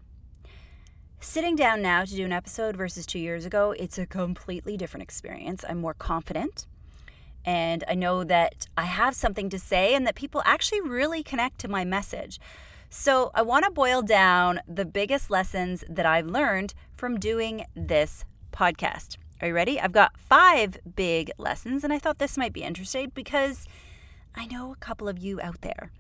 Sitting 1.21 1.55
down 1.55 1.81
now 1.81 2.03
to 2.03 2.15
do 2.15 2.25
an 2.25 2.33
episode 2.33 2.75
versus 2.75 3.05
two 3.05 3.19
years 3.19 3.45
ago, 3.45 3.73
it's 3.77 3.97
a 3.97 4.05
completely 4.05 4.75
different 4.75 5.03
experience. 5.03 5.63
I'm 5.67 5.79
more 5.79 5.93
confident. 5.93 6.65
And 7.45 7.85
I 7.87 7.95
know 7.95 8.25
that 8.25 8.67
I 8.77 8.83
have 8.83 9.15
something 9.15 9.49
to 9.49 9.59
say 9.59 9.95
and 9.95 10.05
that 10.05 10.15
people 10.15 10.41
actually 10.45 10.81
really 10.81 11.23
connect 11.23 11.59
to 11.59 11.69
my 11.69 11.85
message. 11.85 12.41
So 12.89 13.31
I 13.33 13.41
want 13.41 13.63
to 13.63 13.71
boil 13.71 14.01
down 14.01 14.59
the 14.67 14.85
biggest 14.85 15.29
lessons 15.29 15.85
that 15.87 16.05
I've 16.05 16.27
learned 16.27 16.73
from 16.95 17.19
doing 17.19 17.65
this 17.73 18.25
podcast. 18.51 19.15
Are 19.41 19.47
you 19.47 19.53
ready? 19.53 19.79
I've 19.79 19.93
got 19.93 20.17
five 20.17 20.77
big 20.95 21.31
lessons, 21.37 21.85
and 21.85 21.93
I 21.93 21.99
thought 21.99 22.19
this 22.19 22.37
might 22.37 22.51
be 22.51 22.63
interesting 22.63 23.11
because 23.15 23.65
I 24.35 24.45
know 24.45 24.71
a 24.71 24.77
couple 24.77 25.07
of 25.07 25.17
you 25.17 25.39
out 25.41 25.61
there 25.61 25.91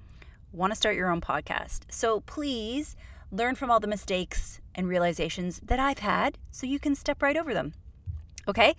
want 0.51 0.71
to 0.71 0.75
start 0.75 0.95
your 0.95 1.11
own 1.11 1.21
podcast. 1.21 1.81
So 1.89 2.21
please 2.21 2.95
learn 3.31 3.55
from 3.55 3.69
all 3.69 3.79
the 3.79 3.87
mistakes 3.87 4.59
and 4.73 4.87
realizations 4.87 5.59
that 5.63 5.79
I've 5.79 5.99
had 5.99 6.37
so 6.51 6.65
you 6.65 6.79
can 6.79 6.95
step 6.95 7.21
right 7.21 7.37
over 7.37 7.53
them. 7.53 7.73
Okay. 8.47 8.75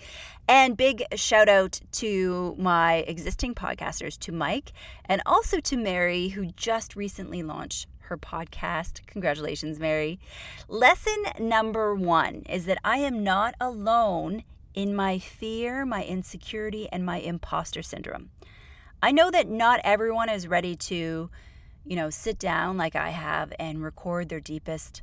And 0.48 0.76
big 0.76 1.04
shout 1.14 1.48
out 1.48 1.80
to 1.92 2.56
my 2.58 3.04
existing 3.06 3.54
podcasters, 3.54 4.18
to 4.20 4.32
Mike, 4.32 4.72
and 5.04 5.22
also 5.24 5.60
to 5.60 5.76
Mary, 5.76 6.28
who 6.28 6.46
just 6.46 6.96
recently 6.96 7.42
launched 7.42 7.86
her 8.00 8.18
podcast. 8.18 9.06
Congratulations, 9.06 9.78
Mary. 9.78 10.18
Lesson 10.66 11.24
number 11.38 11.94
one 11.94 12.42
is 12.48 12.64
that 12.64 12.78
I 12.82 12.96
am 12.98 13.22
not 13.22 13.54
alone 13.60 14.42
in 14.74 14.94
my 14.94 15.20
fear, 15.20 15.86
my 15.86 16.02
insecurity, 16.02 16.88
and 16.90 17.06
my 17.06 17.18
imposter 17.18 17.82
syndrome. 17.82 18.30
I 19.02 19.12
know 19.12 19.30
that 19.30 19.48
not 19.48 19.80
everyone 19.84 20.28
is 20.28 20.46
ready 20.46 20.76
to 20.76 21.30
you 21.84 21.96
know, 21.96 22.10
sit 22.10 22.38
down 22.38 22.76
like 22.76 22.94
I 22.94 23.10
have 23.10 23.52
and 23.58 23.82
record 23.82 24.28
their 24.28 24.40
deepest, 24.40 25.02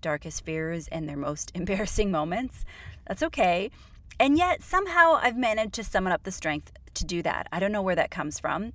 darkest 0.00 0.44
fears 0.44 0.88
and 0.88 1.08
their 1.08 1.16
most 1.16 1.52
embarrassing 1.54 2.10
moments. 2.10 2.64
That's 3.06 3.22
okay. 3.22 3.70
And 4.18 4.36
yet, 4.36 4.62
somehow, 4.62 5.18
I've 5.20 5.36
managed 5.36 5.74
to 5.74 5.84
summon 5.84 6.12
up 6.12 6.24
the 6.24 6.30
strength 6.30 6.72
to 6.94 7.04
do 7.04 7.22
that. 7.22 7.48
I 7.52 7.58
don't 7.60 7.72
know 7.72 7.82
where 7.82 7.96
that 7.96 8.10
comes 8.10 8.38
from. 8.38 8.72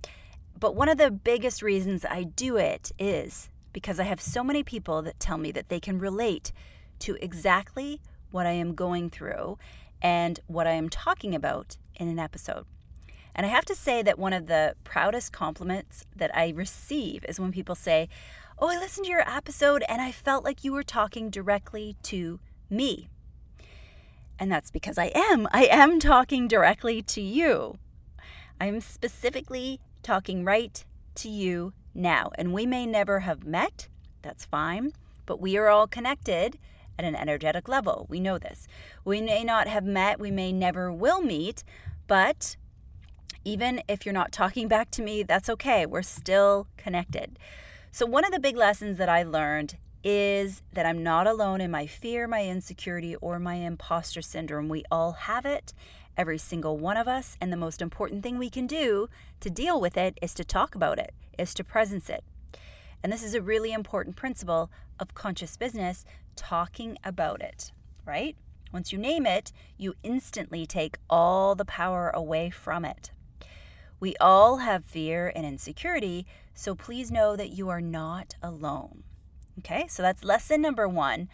But 0.60 0.76
one 0.76 0.90
of 0.90 0.98
the 0.98 1.12
biggest 1.12 1.62
reasons 1.62 2.06
I 2.06 2.24
do 2.24 2.58
it 2.58 2.92
is 2.98 3.50
because 3.74 4.00
I 4.00 4.04
have 4.04 4.22
so 4.22 4.44
many 4.44 4.64
people 4.64 5.02
that 5.02 5.20
tell 5.20 5.38
me 5.38 5.52
that 5.52 5.68
they 5.68 5.80
can 5.80 6.00
relate 6.00 6.52
to 7.00 7.18
exactly 7.22 8.02
what 8.32 8.46
I 8.46 8.52
am 8.52 8.74
going 8.74 9.10
through 9.10 9.58
and 10.02 10.40
what 10.48 10.66
I 10.66 10.72
am 10.72 10.90
talking 10.90 11.36
about 11.36 11.78
in 11.96 12.08
an 12.08 12.20
episode. 12.20 12.66
And 13.36 13.46
I 13.46 13.50
have 13.50 13.66
to 13.66 13.76
say 13.76 14.02
that 14.02 14.18
one 14.18 14.34
of 14.34 14.48
the 14.48 14.76
proudest 14.86 15.34
compliments 15.34 16.06
that 16.16 16.36
I 16.36 16.50
receive 16.56 17.26
is 17.28 17.40
when 17.40 17.52
people 17.52 17.76
say, 17.76 18.08
Oh, 18.58 18.70
I 18.70 18.78
listened 18.80 19.06
to 19.06 19.12
your 19.12 19.30
episode 19.30 19.84
and 19.90 20.02
I 20.02 20.14
felt 20.14 20.46
like 20.46 20.64
you 20.64 20.72
were 20.72 20.84
talking 20.84 21.30
directly 21.30 21.98
to 22.04 22.40
me. 22.70 23.10
And 24.40 24.50
that's 24.50 24.72
because 24.72 24.98
I 24.98 25.12
am. 25.14 25.48
I 25.52 25.66
am 25.66 26.00
talking 26.00 26.48
directly 26.48 27.02
to 27.02 27.22
you. 27.22 27.78
I'm 28.60 28.80
specifically 28.80 29.82
talking 30.02 30.46
right 30.46 30.86
to 31.16 31.30
you 31.30 31.74
now. 31.94 32.32
And 32.38 32.54
we 32.54 32.66
may 32.66 32.86
never 32.86 33.22
have 33.22 33.46
met, 33.46 33.90
that's 34.22 34.46
fine, 34.46 34.94
but 35.26 35.42
we 35.42 35.58
are 35.58 35.68
all 35.68 35.88
connected 35.88 36.58
at 36.98 37.06
an 37.06 37.16
energetic 37.16 37.68
level. 37.68 38.06
We 38.10 38.22
know 38.22 38.38
this. 38.38 38.68
We 39.04 39.22
may 39.22 39.44
not 39.44 39.68
have 39.68 39.84
met, 39.84 40.20
we 40.20 40.32
may 40.32 40.54
never 40.54 40.92
will 40.94 41.22
meet, 41.22 41.64
but 42.08 42.56
even 43.46 43.82
if 43.88 44.06
you're 44.06 44.14
not 44.14 44.32
talking 44.32 44.68
back 44.68 44.92
to 44.92 45.02
me, 45.02 45.24
that's 45.24 45.50
okay. 45.50 45.86
We're 45.86 46.02
still 46.02 46.68
connected. 46.76 47.38
So, 47.92 48.06
one 48.06 48.26
of 48.26 48.32
the 48.32 48.40
big 48.40 48.58
lessons 48.58 48.98
that 48.98 49.08
I 49.08 49.24
learned 49.24 49.78
is 50.04 50.62
that 50.74 50.86
I'm 50.86 51.02
not 51.02 51.28
alone 51.28 51.62
in 51.62 51.72
my 51.72 51.88
fear, 51.88 52.28
my 52.28 52.46
insecurity, 52.46 53.16
or 53.16 53.40
my 53.40 53.56
imposter 53.56 54.22
syndrome. 54.22 54.68
We 54.68 54.84
all 54.92 55.14
have 55.14 55.46
it, 55.46 55.74
every 56.18 56.38
single 56.38 56.78
one 56.78 56.98
of 56.98 57.08
us. 57.08 57.38
And 57.40 57.54
the 57.54 57.58
most 57.58 57.82
important 57.82 58.24
thing 58.24 58.38
we 58.38 58.50
can 58.50 58.68
do 58.68 59.08
to 59.40 59.50
deal 59.50 59.80
with 59.80 59.96
it 59.98 60.18
is 60.22 60.34
to 60.36 60.44
talk 60.44 60.76
about 60.76 61.00
it, 61.00 61.14
is 61.40 61.54
to 61.54 61.64
presence 61.64 62.10
it. 62.10 62.24
And 63.02 63.14
this 63.14 63.24
is 63.24 63.34
a 63.34 63.42
really 63.42 63.72
important 63.72 64.16
principle 64.16 64.70
of 65.00 65.14
conscious 65.14 65.58
business 65.58 66.06
talking 66.36 66.98
about 67.04 67.42
it, 67.42 67.72
right? 68.06 68.36
Once 68.74 68.92
you 68.92 68.98
name 68.98 69.26
it, 69.26 69.52
you 69.78 69.94
instantly 70.04 70.66
take 70.66 70.98
all 71.10 71.56
the 71.56 71.66
power 71.66 72.12
away 72.14 72.50
from 72.50 72.84
it. 72.84 73.12
We 74.06 74.16
all 74.22 74.58
have 74.58 74.86
fear 74.86 75.32
and 75.36 75.48
insecurity, 75.48 76.28
so 76.54 76.76
please 76.76 77.10
know 77.10 77.36
that 77.36 77.50
you 77.50 77.70
are 77.70 77.82
not 77.82 78.36
alone. 78.40 79.02
Okay, 79.58 79.88
so 79.88 80.04
that's 80.04 80.24
lesson 80.24 80.62
number 80.62 80.88
one. 80.88 81.28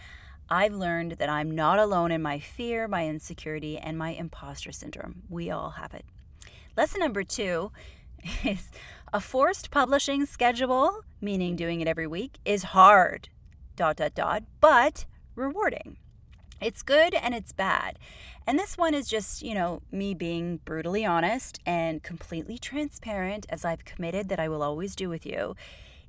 I've 0.49 0.73
learned 0.73 1.17
that 1.19 1.27
I'm 1.27 1.51
not 1.51 1.79
alone 1.79 2.13
in 2.13 2.21
my 2.21 2.39
fear, 2.39 2.87
my 2.87 3.05
insecurity, 3.05 3.77
and 3.77 3.97
my 3.97 4.11
imposter 4.11 4.71
syndrome. 4.71 5.23
We 5.27 5.51
all 5.51 5.71
have 5.71 5.93
it. 5.93 6.05
Lesson 6.77 7.01
number 7.01 7.25
two 7.25 7.73
is 8.45 8.71
a 9.11 9.19
forced 9.19 9.69
publishing 9.69 10.25
schedule, 10.25 11.01
meaning 11.19 11.57
doing 11.57 11.81
it 11.81 11.89
every 11.89 12.07
week, 12.07 12.37
is 12.45 12.63
hard, 12.71 13.27
dot, 13.75 13.97
dot, 13.97 14.15
dot, 14.15 14.43
but 14.61 15.07
rewarding. 15.35 15.97
It's 16.61 16.83
good 16.83 17.15
and 17.15 17.33
it's 17.33 17.51
bad. 17.51 17.97
And 18.45 18.59
this 18.59 18.77
one 18.77 18.93
is 18.93 19.07
just, 19.07 19.41
you 19.41 19.55
know, 19.55 19.81
me 19.91 20.13
being 20.13 20.57
brutally 20.63 21.03
honest 21.05 21.59
and 21.65 22.03
completely 22.03 22.59
transparent 22.59 23.47
as 23.49 23.65
I've 23.65 23.83
committed 23.83 24.29
that 24.29 24.39
I 24.39 24.47
will 24.47 24.61
always 24.61 24.95
do 24.95 25.09
with 25.09 25.25
you. 25.25 25.55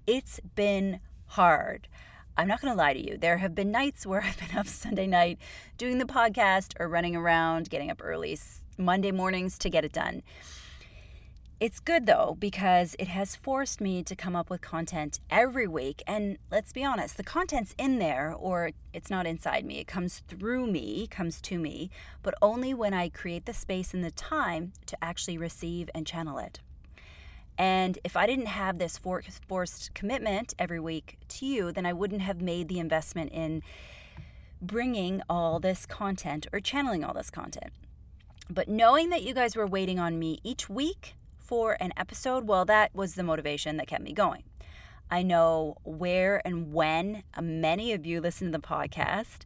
It's 0.06 0.40
been 0.54 1.00
hard. 1.28 1.88
I'm 2.36 2.48
not 2.48 2.60
going 2.60 2.72
to 2.72 2.78
lie 2.78 2.92
to 2.92 3.10
you. 3.10 3.16
There 3.16 3.38
have 3.38 3.54
been 3.54 3.70
nights 3.70 4.06
where 4.06 4.20
I've 4.24 4.38
been 4.38 4.56
up 4.56 4.66
Sunday 4.66 5.06
night 5.06 5.38
doing 5.78 5.98
the 5.98 6.04
podcast 6.04 6.74
or 6.78 6.88
running 6.88 7.16
around, 7.16 7.70
getting 7.70 7.90
up 7.90 8.02
early 8.02 8.38
Monday 8.76 9.10
mornings 9.10 9.58
to 9.58 9.70
get 9.70 9.84
it 9.84 9.92
done. 9.92 10.22
It's 11.62 11.78
good 11.78 12.06
though, 12.06 12.36
because 12.40 12.96
it 12.98 13.06
has 13.06 13.36
forced 13.36 13.80
me 13.80 14.02
to 14.02 14.16
come 14.16 14.34
up 14.34 14.50
with 14.50 14.60
content 14.60 15.20
every 15.30 15.68
week. 15.68 16.02
And 16.08 16.38
let's 16.50 16.72
be 16.72 16.82
honest, 16.82 17.16
the 17.16 17.22
content's 17.22 17.72
in 17.78 18.00
there, 18.00 18.34
or 18.36 18.72
it's 18.92 19.10
not 19.10 19.28
inside 19.28 19.64
me. 19.64 19.78
It 19.78 19.86
comes 19.86 20.24
through 20.26 20.66
me, 20.66 21.06
comes 21.06 21.40
to 21.42 21.60
me, 21.60 21.88
but 22.24 22.34
only 22.42 22.74
when 22.74 22.92
I 22.92 23.08
create 23.08 23.46
the 23.46 23.52
space 23.52 23.94
and 23.94 24.02
the 24.02 24.10
time 24.10 24.72
to 24.86 24.96
actually 25.00 25.38
receive 25.38 25.88
and 25.94 26.04
channel 26.04 26.36
it. 26.38 26.58
And 27.56 27.96
if 28.02 28.16
I 28.16 28.26
didn't 28.26 28.46
have 28.46 28.78
this 28.78 28.98
forced 28.98 29.94
commitment 29.94 30.54
every 30.58 30.80
week 30.80 31.16
to 31.28 31.46
you, 31.46 31.70
then 31.70 31.86
I 31.86 31.92
wouldn't 31.92 32.22
have 32.22 32.42
made 32.42 32.66
the 32.66 32.80
investment 32.80 33.30
in 33.30 33.62
bringing 34.60 35.22
all 35.30 35.60
this 35.60 35.86
content 35.86 36.48
or 36.52 36.58
channeling 36.58 37.04
all 37.04 37.14
this 37.14 37.30
content. 37.30 37.72
But 38.50 38.66
knowing 38.66 39.10
that 39.10 39.22
you 39.22 39.32
guys 39.32 39.54
were 39.54 39.64
waiting 39.64 40.00
on 40.00 40.18
me 40.18 40.40
each 40.42 40.68
week 40.68 41.14
for 41.52 41.76
an 41.80 41.92
episode, 41.98 42.48
well, 42.48 42.64
that 42.64 42.94
was 42.94 43.14
the 43.14 43.22
motivation 43.22 43.76
that 43.76 43.86
kept 43.86 44.02
me 44.02 44.14
going. 44.14 44.42
I 45.10 45.22
know 45.22 45.76
where 45.84 46.40
and 46.46 46.72
when 46.72 47.24
many 47.38 47.92
of 47.92 48.06
you 48.06 48.22
listen 48.22 48.50
to 48.50 48.58
the 48.58 48.66
podcast, 48.66 49.40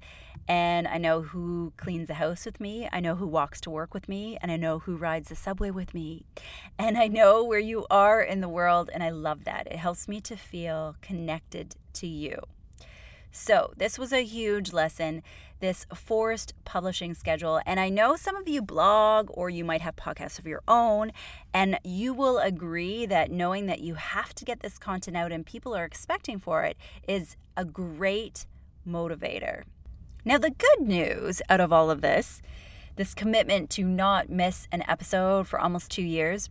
and 0.47 0.87
I 0.87 0.99
know 0.99 1.23
who 1.23 1.73
cleans 1.77 2.07
the 2.07 2.15
house 2.15 2.47
with 2.47 2.61
me. 2.61 2.89
I 2.93 3.01
know 3.01 3.17
who 3.17 3.27
walks 3.27 3.61
to 3.63 3.71
work 3.71 3.93
with 3.93 4.09
me, 4.09 4.39
and 4.41 4.53
I 4.53 4.57
know 4.57 4.79
who 4.79 4.95
rides 4.95 5.31
the 5.31 5.35
subway 5.35 5.73
with 5.73 5.95
me. 5.95 6.25
And 6.79 6.97
I 6.97 7.09
know 7.09 7.43
where 7.43 7.59
you 7.59 7.87
are 7.91 8.23
in 8.23 8.41
the 8.41 8.49
world, 8.49 8.89
and 8.95 9.03
I 9.03 9.11
love 9.11 9.43
that. 9.43 9.67
It 9.67 9.79
helps 9.79 10.07
me 10.07 10.21
to 10.21 10.37
feel 10.37 10.95
connected 11.03 11.75
to 11.95 12.07
you. 12.07 12.39
So, 13.33 13.73
this 13.77 13.99
was 13.99 14.13
a 14.13 14.23
huge 14.23 14.73
lesson, 14.73 15.25
this 15.61 15.87
forced 15.95 16.53
publishing 16.65 17.15
schedule. 17.15 17.61
And 17.67 17.81
I 17.81 17.89
know 17.89 18.17
some 18.17 18.37
of 18.37 18.49
you 18.49 18.63
blog 18.63 19.31
or 19.33 19.49
you 19.49 19.65
might 19.65 19.81
have 19.81 19.97
podcasts 19.97 20.39
of 20.39 20.47
your 20.47 20.63
own, 20.69 21.13
and 21.53 21.79
you 21.85 22.13
will 22.13 22.39
agree 22.39 23.07
that 23.07 23.31
knowing 23.31 23.67
that 23.67 23.81
you 23.81 23.95
have 23.95 24.35
to 24.35 24.45
get 24.45 24.61
this 24.61 24.79
content 24.79 25.17
out 25.17 25.33
and 25.33 25.47
people 25.47 25.75
are 25.75 25.85
expecting 25.85 26.39
for 26.39 26.65
it 26.65 26.77
is 27.09 27.37
a 27.57 27.65
great 27.65 28.47
motivator. 28.87 29.63
Now, 30.25 30.39
the 30.39 30.51
good 30.51 30.81
news 30.81 31.41
out 31.49 31.61
of 31.61 31.73
all 31.73 31.91
of 31.91 32.01
this, 32.01 32.43
this 32.97 33.15
commitment 33.15 33.71
to 33.71 33.85
not 33.85 34.29
miss 34.29 34.67
an 34.73 34.83
episode 34.89 35.47
for 35.47 35.61
almost 35.61 35.91
two 35.91 36.03
years, 36.03 36.51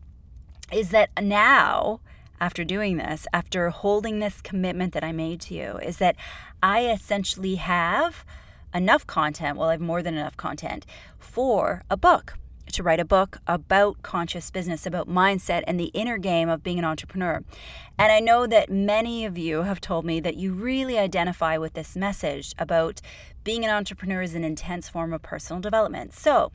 is 0.72 0.90
that 0.90 1.10
now, 1.22 2.00
after 2.40 2.64
doing 2.64 2.98
this, 2.98 3.28
after 3.34 3.70
holding 3.70 4.20
this 4.20 4.42
commitment 4.42 4.94
that 4.94 5.04
I 5.04 5.12
made 5.12 5.42
to 5.42 5.54
you, 5.54 5.78
is 5.78 5.98
that 5.98 6.16
I 6.64 6.88
essentially 6.88 7.56
have 7.56 8.26
enough 8.76 9.08
content, 9.08 9.58
well, 9.58 9.70
I 9.70 9.72
have 9.72 9.82
more 9.82 10.04
than 10.04 10.16
enough 10.16 10.38
content 10.38 10.86
for 11.18 11.82
a 11.90 11.98
book 11.98 12.38
to 12.72 12.84
write 12.84 13.00
a 13.00 13.06
book 13.06 13.40
about 13.48 14.02
conscious 14.02 14.52
business, 14.52 14.86
about 14.86 15.08
mindset 15.08 15.64
and 15.66 15.80
the 15.80 15.92
inner 15.94 16.18
game 16.18 16.50
of 16.50 16.64
being 16.64 16.80
an 16.80 16.86
entrepreneur. 16.86 17.44
And 17.98 18.12
I 18.12 18.20
know 18.20 18.48
that 18.48 18.70
many 18.70 19.24
of 19.24 19.38
you 19.38 19.64
have 19.64 19.80
told 19.80 20.04
me 20.04 20.20
that 20.20 20.36
you 20.36 20.52
really 20.52 21.00
identify 21.00 21.58
with 21.58 21.74
this 21.74 21.96
message 21.96 22.54
about 22.58 23.02
being 23.44 23.64
an 23.64 23.72
entrepreneur 23.72 24.22
is 24.22 24.36
an 24.36 24.44
intense 24.44 24.90
form 24.90 25.14
of 25.14 25.22
personal 25.22 25.62
development. 25.62 26.14
So 26.14 26.52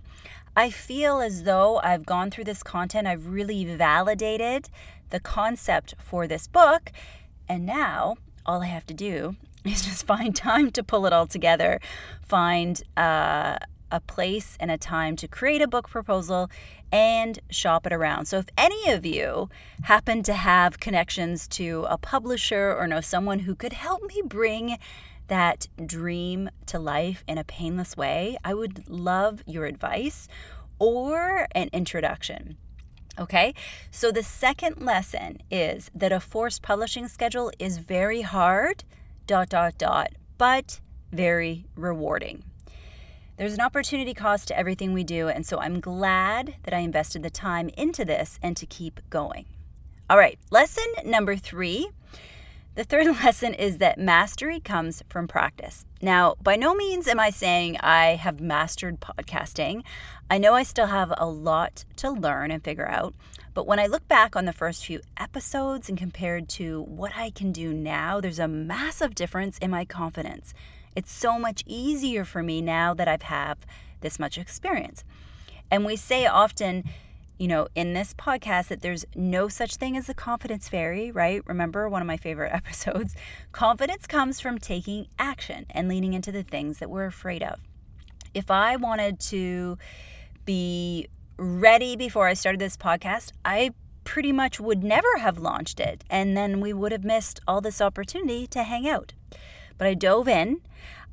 I 0.56 0.70
feel 0.70 1.20
as 1.20 1.44
though 1.44 1.78
I've 1.78 2.04
gone 2.04 2.30
through 2.30 2.44
this 2.44 2.62
content, 2.62 3.06
I've 3.06 3.28
really 3.28 3.64
validated 3.64 4.68
the 5.10 5.20
concept 5.20 5.94
for 5.98 6.26
this 6.26 6.48
book. 6.48 6.92
And 7.48 7.64
now 7.64 8.16
all 8.44 8.62
I 8.62 8.66
have 8.66 8.86
to 8.86 8.94
do 8.94 9.36
is 9.64 9.82
just 9.82 10.06
find 10.06 10.34
time 10.50 10.70
to 10.72 10.82
pull 10.82 11.06
it 11.06 11.12
all 11.12 11.26
together, 11.26 11.80
find 12.22 12.82
uh, 12.96 13.58
a 13.90 14.00
place 14.00 14.56
and 14.60 14.70
a 14.70 14.78
time 14.78 15.16
to 15.16 15.28
create 15.28 15.60
a 15.60 15.68
book 15.68 15.88
proposal 15.88 16.50
and 16.92 17.38
shop 17.50 17.86
it 17.86 17.92
around. 17.92 18.26
So, 18.26 18.38
if 18.38 18.46
any 18.56 18.90
of 18.90 19.06
you 19.06 19.48
happen 19.82 20.22
to 20.24 20.34
have 20.34 20.80
connections 20.80 21.46
to 21.48 21.86
a 21.88 21.98
publisher 21.98 22.74
or 22.76 22.86
know 22.86 23.00
someone 23.00 23.40
who 23.40 23.54
could 23.54 23.72
help 23.72 24.02
me 24.02 24.22
bring 24.24 24.78
that 25.28 25.68
dream 25.86 26.50
to 26.66 26.78
life 26.78 27.22
in 27.28 27.38
a 27.38 27.44
painless 27.44 27.96
way, 27.96 28.36
I 28.44 28.54
would 28.54 28.88
love 28.88 29.42
your 29.46 29.66
advice 29.66 30.26
or 30.78 31.46
an 31.52 31.70
introduction. 31.72 32.56
Okay, 33.18 33.54
so 33.90 34.10
the 34.10 34.22
second 34.22 34.80
lesson 34.80 35.38
is 35.50 35.90
that 35.94 36.10
a 36.10 36.20
forced 36.20 36.62
publishing 36.62 37.06
schedule 37.06 37.52
is 37.58 37.78
very 37.78 38.22
hard, 38.22 38.82
dot, 39.30 39.48
dot, 39.48 39.78
dot, 39.78 40.08
but 40.38 40.80
very 41.12 41.64
rewarding. 41.76 42.42
There's 43.36 43.54
an 43.54 43.60
opportunity 43.60 44.12
cost 44.12 44.48
to 44.48 44.58
everything 44.58 44.92
we 44.92 45.04
do, 45.04 45.28
and 45.28 45.46
so 45.46 45.60
I'm 45.60 45.78
glad 45.78 46.56
that 46.64 46.74
I 46.74 46.78
invested 46.78 47.22
the 47.22 47.30
time 47.30 47.68
into 47.76 48.04
this 48.04 48.40
and 48.42 48.56
to 48.56 48.66
keep 48.66 48.98
going. 49.08 49.44
All 50.10 50.18
right, 50.18 50.36
lesson 50.50 50.84
number 51.04 51.36
three. 51.36 51.90
The 52.74 52.82
third 52.82 53.06
lesson 53.24 53.54
is 53.54 53.78
that 53.78 54.00
mastery 54.00 54.58
comes 54.58 55.04
from 55.08 55.28
practice. 55.28 55.86
Now, 56.02 56.34
by 56.42 56.56
no 56.56 56.74
means 56.74 57.06
am 57.06 57.20
I 57.20 57.30
saying 57.30 57.76
I 57.78 58.16
have 58.16 58.40
mastered 58.40 58.98
podcasting. 58.98 59.84
I 60.28 60.38
know 60.38 60.54
I 60.54 60.64
still 60.64 60.86
have 60.86 61.12
a 61.16 61.26
lot 61.26 61.84
to 61.98 62.10
learn 62.10 62.50
and 62.50 62.64
figure 62.64 62.88
out, 62.88 63.14
but 63.60 63.66
when 63.66 63.78
I 63.78 63.88
look 63.88 64.08
back 64.08 64.36
on 64.36 64.46
the 64.46 64.54
first 64.54 64.86
few 64.86 65.02
episodes 65.18 65.90
and 65.90 65.98
compared 65.98 66.48
to 66.48 66.80
what 66.80 67.12
I 67.14 67.28
can 67.28 67.52
do 67.52 67.74
now, 67.74 68.18
there's 68.18 68.38
a 68.38 68.48
massive 68.48 69.14
difference 69.14 69.58
in 69.58 69.70
my 69.70 69.84
confidence. 69.84 70.54
It's 70.96 71.12
so 71.12 71.38
much 71.38 71.62
easier 71.66 72.24
for 72.24 72.42
me 72.42 72.62
now 72.62 72.94
that 72.94 73.06
I've 73.06 73.20
have 73.20 73.58
this 74.00 74.18
much 74.18 74.38
experience. 74.38 75.04
And 75.70 75.84
we 75.84 75.96
say 75.96 76.24
often, 76.24 76.84
you 77.36 77.48
know, 77.48 77.68
in 77.74 77.92
this 77.92 78.14
podcast 78.14 78.68
that 78.68 78.80
there's 78.80 79.04
no 79.14 79.48
such 79.48 79.76
thing 79.76 79.94
as 79.94 80.06
the 80.06 80.14
confidence 80.14 80.66
fairy, 80.66 81.10
right? 81.10 81.42
Remember 81.46 81.86
one 81.86 82.00
of 82.00 82.08
my 82.08 82.16
favorite 82.16 82.52
episodes? 82.54 83.14
Confidence 83.52 84.06
comes 84.06 84.40
from 84.40 84.56
taking 84.56 85.06
action 85.18 85.66
and 85.68 85.86
leaning 85.86 86.14
into 86.14 86.32
the 86.32 86.42
things 86.42 86.78
that 86.78 86.88
we're 86.88 87.04
afraid 87.04 87.42
of. 87.42 87.60
If 88.32 88.50
I 88.50 88.76
wanted 88.76 89.20
to 89.20 89.76
be 90.46 91.08
ready 91.40 91.96
before 91.96 92.28
I 92.28 92.34
started 92.34 92.60
this 92.60 92.76
podcast, 92.76 93.32
I 93.46 93.70
pretty 94.04 94.30
much 94.30 94.60
would 94.60 94.84
never 94.84 95.18
have 95.18 95.38
launched 95.38 95.80
it. 95.80 96.04
And 96.10 96.36
then 96.36 96.60
we 96.60 96.74
would 96.74 96.92
have 96.92 97.04
missed 97.04 97.40
all 97.48 97.62
this 97.62 97.80
opportunity 97.80 98.46
to 98.48 98.62
hang 98.62 98.86
out. 98.86 99.14
But 99.78 99.86
I 99.86 99.94
dove 99.94 100.28
in. 100.28 100.60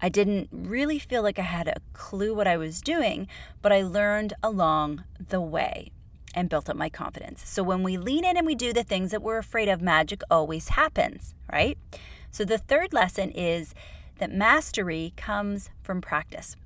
I 0.01 0.09
didn't 0.09 0.49
really 0.51 0.99
feel 0.99 1.23
like 1.23 1.39
I 1.39 1.43
had 1.43 1.69
a 1.69 1.79
clue 1.93 2.35
what 2.35 2.45
I 2.45 2.57
was 2.57 2.81
doing, 2.81 3.27
but 3.61 3.71
I 3.71 3.81
learned 3.81 4.33
along 4.43 5.05
the 5.29 5.41
way 5.41 5.91
and 6.35 6.49
built 6.49 6.69
up 6.69 6.75
my 6.75 6.89
confidence. 6.89 7.47
So 7.47 7.63
when 7.63 7.81
we 7.81 7.97
lean 7.97 8.25
in 8.25 8.37
and 8.37 8.45
we 8.45 8.53
do 8.53 8.73
the 8.73 8.83
things 8.83 9.11
that 9.11 9.23
we're 9.23 9.37
afraid 9.37 9.69
of, 9.69 9.81
magic 9.81 10.21
always 10.29 10.69
happens, 10.69 11.33
right? 11.51 11.77
So 12.31 12.43
the 12.43 12.57
third 12.57 12.93
lesson 12.93 13.31
is 13.31 13.73
that 14.19 14.31
mastery 14.31 15.13
comes 15.15 15.69
from 15.81 16.01
practice. 16.01 16.57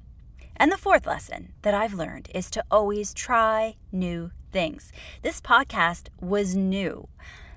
And 0.62 0.72
the 0.72 0.78
fourth 0.78 1.08
lesson 1.08 1.54
that 1.64 1.74
I've 1.74 1.96
learned 1.96 2.30
is 2.36 2.52
to 2.52 2.64
always 2.70 3.16
try 3.16 3.78
new 3.92 4.30
things. 4.52 4.92
This 5.24 5.42
podcast 5.42 6.10
was 6.20 6.56
new. 6.56 7.08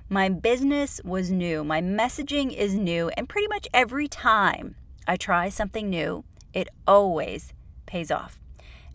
My 0.09 0.27
business 0.27 0.99
was 1.05 1.29
new, 1.29 1.63
my 1.63 1.81
messaging 1.81 2.51
is 2.51 2.73
new, 2.73 3.09
and 3.09 3.29
pretty 3.29 3.47
much 3.47 3.67
every 3.75 4.07
time 4.07 4.75
I 5.07 5.17
try 5.17 5.49
something 5.49 5.87
new, 5.87 6.23
it 6.51 6.67
always 6.87 7.53
pays 7.85 8.09
off. 8.09 8.39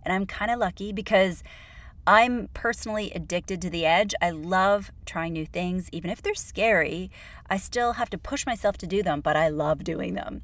And 0.03 0.13
I'm 0.13 0.27
kind 0.27 0.51
of 0.51 0.59
lucky 0.59 0.93
because 0.93 1.45
I'm 2.05 2.49
personally 2.53 3.13
addicted 3.15 3.63
to 3.63 3.71
the 3.71 3.87
edge. 3.87 4.13
I 4.21 4.31
love 4.31 4.91
trying 5.07 5.35
new 5.35 5.47
things, 5.47 5.89
even 5.93 6.11
if 6.11 6.21
they're 6.21 6.35
scary. 6.35 7.13
I 7.49 7.59
still 7.59 7.93
have 7.93 8.11
to 8.11 8.19
push 8.19 8.45
myself 8.45 8.77
to 8.79 8.89
do 8.89 9.05
them, 9.05 9.21
but 9.21 9.37
I 9.37 9.51
love 9.51 9.85
doing 9.85 10.15
them. 10.15 10.43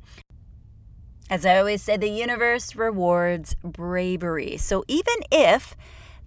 As 1.28 1.44
I 1.44 1.58
always 1.58 1.82
say, 1.82 1.96
the 1.96 2.08
universe 2.08 2.76
rewards 2.76 3.56
bravery. 3.62 4.56
So 4.56 4.84
even 4.86 5.16
if 5.32 5.76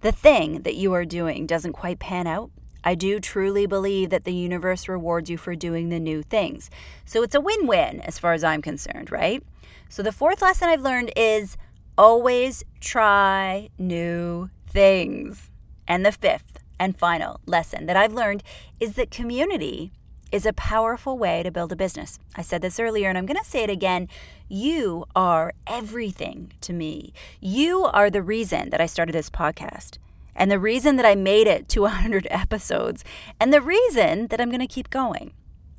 the 0.02 0.12
thing 0.12 0.62
that 0.62 0.74
you 0.74 0.92
are 0.92 1.06
doing 1.06 1.46
doesn't 1.46 1.72
quite 1.72 1.98
pan 1.98 2.26
out, 2.26 2.50
I 2.84 2.94
do 2.94 3.18
truly 3.18 3.66
believe 3.66 4.10
that 4.10 4.24
the 4.24 4.34
universe 4.34 4.88
rewards 4.88 5.30
you 5.30 5.38
for 5.38 5.54
doing 5.54 5.88
the 5.88 6.00
new 6.00 6.22
things. 6.22 6.70
So 7.04 7.22
it's 7.22 7.34
a 7.34 7.40
win 7.40 7.66
win 7.66 8.00
as 8.00 8.18
far 8.18 8.34
as 8.34 8.44
I'm 8.44 8.62
concerned, 8.62 9.10
right? 9.10 9.42
So 9.88 10.02
the 10.02 10.12
fourth 10.12 10.42
lesson 10.42 10.68
I've 10.68 10.82
learned 10.82 11.12
is 11.16 11.56
always 11.96 12.64
try 12.80 13.70
new 13.78 14.50
things. 14.66 15.50
And 15.88 16.04
the 16.04 16.12
fifth 16.12 16.58
and 16.78 16.96
final 16.96 17.40
lesson 17.46 17.86
that 17.86 17.96
I've 17.96 18.14
learned 18.14 18.42
is 18.78 18.94
that 18.94 19.10
community 19.10 19.92
is 20.32 20.46
a 20.46 20.52
powerful 20.52 21.18
way 21.18 21.42
to 21.42 21.50
build 21.50 21.72
a 21.72 21.76
business. 21.76 22.18
I 22.36 22.42
said 22.42 22.62
this 22.62 22.78
earlier 22.80 23.08
and 23.08 23.18
I'm 23.18 23.26
going 23.26 23.42
to 23.42 23.48
say 23.48 23.62
it 23.62 23.70
again. 23.70 24.08
You 24.48 25.04
are 25.14 25.52
everything 25.66 26.52
to 26.60 26.72
me. 26.72 27.12
You 27.40 27.84
are 27.84 28.10
the 28.10 28.22
reason 28.22 28.70
that 28.70 28.80
I 28.80 28.86
started 28.86 29.12
this 29.12 29.30
podcast 29.30 29.98
and 30.34 30.50
the 30.50 30.58
reason 30.58 30.96
that 30.96 31.06
I 31.06 31.14
made 31.14 31.46
it 31.46 31.68
to 31.70 31.82
100 31.82 32.26
episodes, 32.30 33.04
and 33.38 33.52
the 33.52 33.60
reason 33.60 34.28
that 34.28 34.40
I'm 34.40 34.48
going 34.48 34.60
to 34.60 34.66
keep 34.66 34.88
going. 34.88 35.32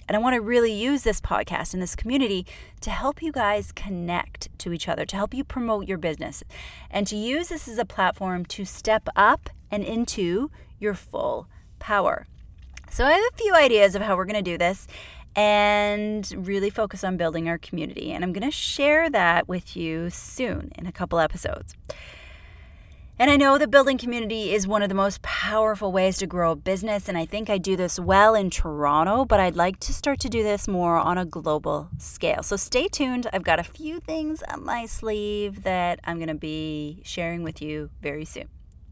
And 0.08 0.18
I 0.18 0.20
want 0.20 0.34
to 0.34 0.42
really 0.42 0.74
use 0.74 1.04
this 1.04 1.22
podcast 1.22 1.74
and 1.74 1.82
this 1.82 1.96
community 1.96 2.46
to 2.82 2.90
help 2.90 3.24
you 3.24 3.32
guys 3.32 3.72
connect 3.72 4.50
to 4.60 4.74
each 4.74 4.88
other, 4.88 5.06
to 5.06 5.16
help 5.16 5.34
you 5.34 5.44
promote 5.44 5.88
your 5.88 5.98
business, 5.98 6.44
and 6.90 7.08
to 7.08 7.16
use 7.16 7.48
this 7.48 7.68
as 7.68 7.78
a 7.78 7.86
platform 7.86 8.46
to 8.46 8.66
step 8.66 9.08
up 9.16 9.50
and 9.72 9.84
into 9.84 10.52
your 10.80 10.94
full 10.94 11.48
power. 11.80 12.28
So, 12.92 13.06
I 13.06 13.14
have 13.14 13.24
a 13.34 13.38
few 13.38 13.56
ideas 13.56 13.96
of 13.96 14.02
how 14.02 14.18
we're 14.18 14.26
going 14.26 14.44
to 14.44 14.52
do 14.52 14.58
this 14.58 14.86
and 15.34 16.30
really 16.36 16.70
focus 16.70 17.06
on 17.06 17.16
building 17.16 17.48
our 17.48 17.58
community. 17.58 18.12
And 18.12 18.22
I'm 18.22 18.34
going 18.34 18.44
to 18.44 18.52
share 18.52 19.10
that 19.10 19.48
with 19.48 19.78
you 19.78 20.10
soon 20.10 20.72
in 20.78 20.86
a 20.86 20.92
couple 20.92 21.20
episodes. 21.20 21.74
And 23.18 23.30
I 23.30 23.38
know 23.38 23.58
that 23.58 23.70
building 23.70 23.98
community 23.98 24.52
is 24.52 24.68
one 24.68 24.82
of 24.82 24.90
the 24.90 24.96
most 24.96 25.22
powerful 25.22 25.92
ways 25.92 26.18
to 26.18 26.28
grow 26.28 26.52
a 26.52 26.56
business. 26.56 27.08
And 27.08 27.18
I 27.18 27.26
think 27.26 27.50
I 27.50 27.60
do 27.60 27.78
this 27.78 28.00
well 28.00 28.36
in 28.36 28.50
Toronto, 28.50 29.24
but 29.24 29.40
I'd 29.40 29.56
like 29.56 29.80
to 29.82 29.94
start 29.94 30.20
to 30.22 30.30
do 30.30 30.44
this 30.44 30.68
more 30.68 30.98
on 30.98 31.18
a 31.18 31.24
global 31.24 31.90
scale. 31.98 32.44
So 32.44 32.58
stay 32.58 32.88
tuned. 32.88 33.28
I've 33.32 33.44
got 33.44 33.60
a 33.60 33.64
few 33.64 34.00
things 34.00 34.44
up 34.50 34.60
my 34.60 34.86
sleeve 34.86 35.64
that 35.64 36.00
I'm 36.04 36.18
going 36.18 36.28
to 36.28 36.34
be 36.34 37.02
sharing 37.06 37.44
with 37.44 37.62
you 37.62 37.90
very 38.02 38.26
soon. 38.26 38.50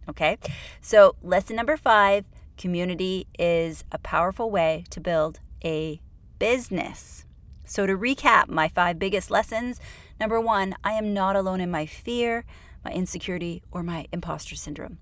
Okay. 0.07 0.37
So, 0.79 1.15
lesson 1.21 1.55
number 1.55 1.77
five 1.77 2.25
community 2.59 3.25
is 3.39 3.83
a 3.91 3.97
powerful 3.97 4.51
way 4.51 4.83
to 4.91 4.99
build 4.99 5.39
a 5.65 5.99
business. 6.37 7.25
So, 7.65 7.87
to 7.87 7.97
recap 7.97 8.49
my 8.49 8.67
five 8.67 8.99
biggest 8.99 9.31
lessons 9.31 9.79
number 10.19 10.39
one, 10.39 10.75
I 10.83 10.93
am 10.93 11.13
not 11.13 11.35
alone 11.35 11.61
in 11.61 11.71
my 11.71 11.87
fear 11.87 12.45
my 12.83 12.91
insecurity, 12.91 13.63
or 13.71 13.83
my 13.83 14.05
imposter 14.11 14.55
syndrome. 14.55 14.97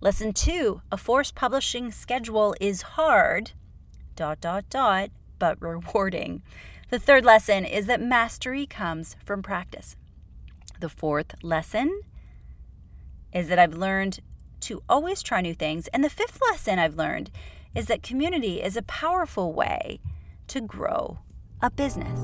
Lesson 0.00 0.32
two 0.32 0.82
a 0.92 0.96
forced 0.96 1.34
publishing 1.34 1.90
schedule 1.90 2.54
is 2.60 2.82
hard, 2.82 3.52
dot, 4.14 4.40
dot, 4.40 4.68
dot, 4.68 5.10
but 5.38 5.60
rewarding. 5.60 6.42
The 6.90 6.98
third 6.98 7.24
lesson 7.24 7.64
is 7.64 7.86
that 7.86 8.00
mastery 8.00 8.66
comes 8.66 9.16
from 9.24 9.42
practice. 9.42 9.96
The 10.78 10.88
fourth 10.88 11.34
lesson 11.42 12.02
is 13.32 13.48
that 13.48 13.58
I've 13.58 13.74
learned 13.74 14.20
to 14.60 14.82
always 14.88 15.22
try 15.22 15.40
new 15.40 15.54
things. 15.54 15.88
And 15.88 16.02
the 16.02 16.10
fifth 16.10 16.40
lesson 16.50 16.78
I've 16.78 16.96
learned 16.96 17.30
is 17.74 17.86
that 17.86 18.02
community 18.02 18.62
is 18.62 18.76
a 18.76 18.82
powerful 18.82 19.52
way 19.52 20.00
to 20.48 20.60
grow 20.60 21.18
a 21.60 21.70
business. 21.70 22.18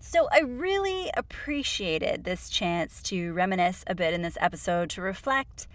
So, 0.00 0.28
I 0.32 0.40
really 0.40 1.10
appreciated 1.14 2.24
this 2.24 2.48
chance 2.48 3.02
to 3.02 3.34
reminisce 3.34 3.84
a 3.86 3.94
bit 3.94 4.14
in 4.14 4.22
this 4.22 4.38
episode, 4.40 4.88
to 4.90 5.02
reflect 5.02 5.66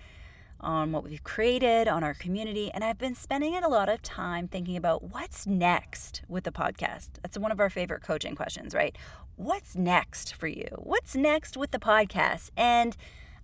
on 0.62 0.92
what 0.92 1.04
we've 1.04 1.24
created, 1.24 1.88
on 1.88 2.04
our 2.04 2.14
community. 2.14 2.72
And 2.74 2.84
I've 2.84 2.98
been 2.98 3.16
spending 3.16 3.56
a 3.56 3.68
lot 3.68 3.90
of 3.90 4.02
time 4.02 4.48
thinking 4.48 4.78
about 4.78 5.04
what's 5.04 5.46
next 5.46 6.22
with 6.28 6.44
the 6.44 6.52
podcast. 6.52 7.10
That's 7.22 7.38
one 7.38 7.52
of 7.52 7.60
our 7.60 7.70
favorite 7.70 8.04
coaching 8.04 8.36
questions, 8.36 8.74
right? 8.74 8.96
What's 9.36 9.76
next 9.76 10.34
for 10.36 10.48
you? 10.48 10.68
What's 10.78 11.16
next 11.16 11.58
with 11.58 11.72
the 11.72 11.80
podcast? 11.80 12.50
And 12.56 12.96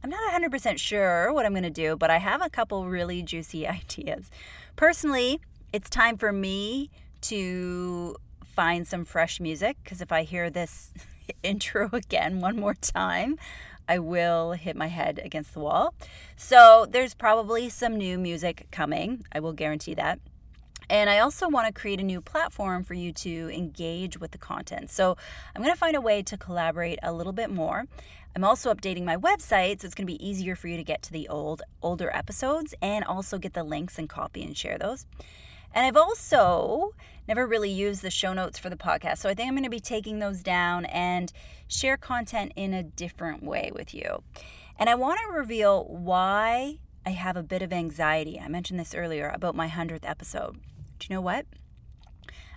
I'm 0.03 0.09
not 0.09 0.31
100% 0.31 0.77
sure 0.79 1.33
what 1.33 1.45
I'm 1.45 1.53
going 1.53 1.63
to 1.63 1.69
do, 1.69 1.95
but 1.95 2.09
I 2.09 2.19
have 2.19 2.41
a 2.41 2.49
couple 2.49 2.87
really 2.87 3.21
juicy 3.23 3.67
ideas. 3.67 4.29
Personally, 4.75 5.41
it's 5.73 5.89
time 5.89 6.17
for 6.17 6.31
me 6.31 6.89
to 7.21 8.15
find 8.45 8.87
some 8.87 9.05
fresh 9.05 9.39
music 9.39 9.77
because 9.83 10.01
if 10.01 10.11
I 10.11 10.23
hear 10.23 10.49
this 10.49 10.93
intro 11.43 11.89
again 11.93 12.41
one 12.41 12.59
more 12.59 12.73
time, 12.73 13.37
I 13.87 13.99
will 13.99 14.53
hit 14.53 14.75
my 14.75 14.87
head 14.87 15.19
against 15.23 15.53
the 15.53 15.59
wall. 15.59 15.93
So 16.35 16.85
there's 16.89 17.13
probably 17.13 17.69
some 17.69 17.97
new 17.97 18.17
music 18.17 18.67
coming. 18.71 19.25
I 19.31 19.39
will 19.39 19.53
guarantee 19.53 19.93
that. 19.95 20.19
And 20.89 21.09
I 21.09 21.19
also 21.19 21.49
want 21.49 21.67
to 21.67 21.73
create 21.73 21.99
a 21.99 22.03
new 22.03 22.21
platform 22.21 22.83
for 22.83 22.93
you 22.93 23.11
to 23.11 23.49
engage 23.53 24.19
with 24.19 24.31
the 24.31 24.37
content. 24.37 24.89
So 24.89 25.17
I'm 25.53 25.61
going 25.61 25.73
to 25.73 25.79
find 25.79 25.95
a 25.95 26.01
way 26.01 26.21
to 26.23 26.37
collaborate 26.37 26.99
a 27.03 27.11
little 27.11 27.33
bit 27.33 27.49
more. 27.49 27.85
I'm 28.35 28.43
also 28.43 28.73
updating 28.73 29.03
my 29.03 29.17
website, 29.17 29.81
so 29.81 29.87
it's 29.87 29.95
going 29.95 30.07
to 30.07 30.13
be 30.13 30.25
easier 30.25 30.55
for 30.55 30.67
you 30.67 30.77
to 30.77 30.83
get 30.83 31.01
to 31.03 31.11
the 31.11 31.27
old 31.27 31.63
older 31.81 32.15
episodes 32.15 32.73
and 32.81 33.03
also 33.03 33.37
get 33.37 33.53
the 33.53 33.63
links 33.63 33.97
and 33.97 34.07
copy 34.07 34.43
and 34.43 34.55
share 34.55 34.77
those. 34.77 35.05
And 35.73 35.85
I've 35.85 35.97
also 35.97 36.93
never 37.27 37.45
really 37.45 37.69
used 37.69 38.01
the 38.01 38.09
show 38.09 38.33
notes 38.33 38.57
for 38.57 38.69
the 38.69 38.77
podcast. 38.77 39.17
So 39.17 39.29
I 39.29 39.33
think 39.33 39.47
I'm 39.47 39.53
going 39.53 39.63
to 39.63 39.69
be 39.69 39.79
taking 39.79 40.19
those 40.19 40.41
down 40.41 40.85
and 40.85 41.31
share 41.67 41.97
content 41.97 42.53
in 42.55 42.73
a 42.73 42.83
different 42.83 43.43
way 43.43 43.71
with 43.73 43.93
you. 43.93 44.23
And 44.79 44.89
I 44.89 44.95
want 44.95 45.19
to 45.19 45.37
reveal 45.37 45.85
why 45.85 46.79
I 47.05 47.11
have 47.11 47.35
a 47.35 47.43
bit 47.43 47.61
of 47.61 47.73
anxiety. 47.73 48.39
I 48.39 48.47
mentioned 48.47 48.79
this 48.79 48.95
earlier 48.95 49.31
about 49.33 49.55
my 49.55 49.67
100th 49.67 50.07
episode. 50.07 50.57
Do 50.99 51.07
you 51.09 51.15
know 51.15 51.21
what? 51.21 51.45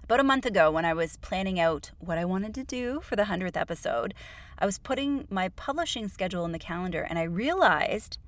About 0.05 0.21
a 0.21 0.25
month 0.25 0.45
ago, 0.45 0.71
when 0.71 0.85
I 0.85 0.93
was 0.93 1.17
planning 1.19 1.61
out 1.61 1.93
what 1.99 2.19
I 2.19 2.25
wanted 2.25 2.53
to 2.57 2.65
do 2.65 3.01
for 3.01 3.15
the 3.15 3.25
100th 3.25 3.57
episode, 3.57 4.13
I 4.59 4.67
was 4.67 4.79
putting 4.79 5.27
my 5.31 5.51
publishing 5.51 6.09
schedule 6.09 6.45
in 6.45 6.53
the 6.53 6.59
calendar 6.59 7.07
and 7.09 7.19
I 7.19 7.23
realized 7.23 8.19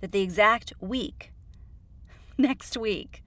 that 0.00 0.12
the 0.12 0.20
exact 0.20 0.72
week, 0.80 1.32
next 2.38 2.76
week, 2.76 3.22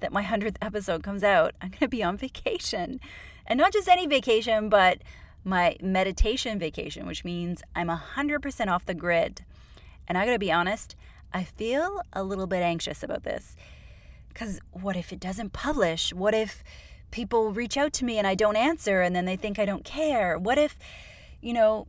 that 0.00 0.12
my 0.12 0.22
100th 0.22 0.56
episode 0.60 1.02
comes 1.02 1.22
out, 1.22 1.54
I'm 1.60 1.70
going 1.70 1.80
to 1.80 1.88
be 1.88 2.02
on 2.02 2.16
vacation. 2.16 3.00
And 3.46 3.58
not 3.58 3.72
just 3.72 3.88
any 3.88 4.06
vacation, 4.06 4.68
but 4.68 4.98
my 5.44 5.76
meditation 5.80 6.58
vacation, 6.58 7.06
which 7.06 7.24
means 7.24 7.62
I'm 7.74 7.88
100% 7.88 8.68
off 8.68 8.84
the 8.84 8.94
grid. 8.94 9.44
And 10.06 10.18
I 10.18 10.26
got 10.26 10.32
to 10.32 10.38
be 10.38 10.52
honest, 10.52 10.96
I 11.32 11.44
feel 11.44 12.02
a 12.12 12.22
little 12.22 12.46
bit 12.46 12.62
anxious 12.62 13.02
about 13.02 13.22
this. 13.22 13.56
Because 14.28 14.60
what 14.72 14.96
if 14.96 15.12
it 15.12 15.20
doesn't 15.20 15.52
publish? 15.52 16.12
What 16.12 16.34
if 16.34 16.62
people 17.10 17.52
reach 17.52 17.76
out 17.76 17.92
to 17.94 18.04
me 18.04 18.18
and 18.18 18.26
I 18.26 18.34
don't 18.34 18.56
answer 18.56 19.00
and 19.00 19.14
then 19.14 19.24
they 19.24 19.36
think 19.36 19.58
I 19.58 19.64
don't 19.64 19.84
care? 19.84 20.38
What 20.38 20.58
if, 20.58 20.78
you 21.40 21.52
know, 21.52 21.86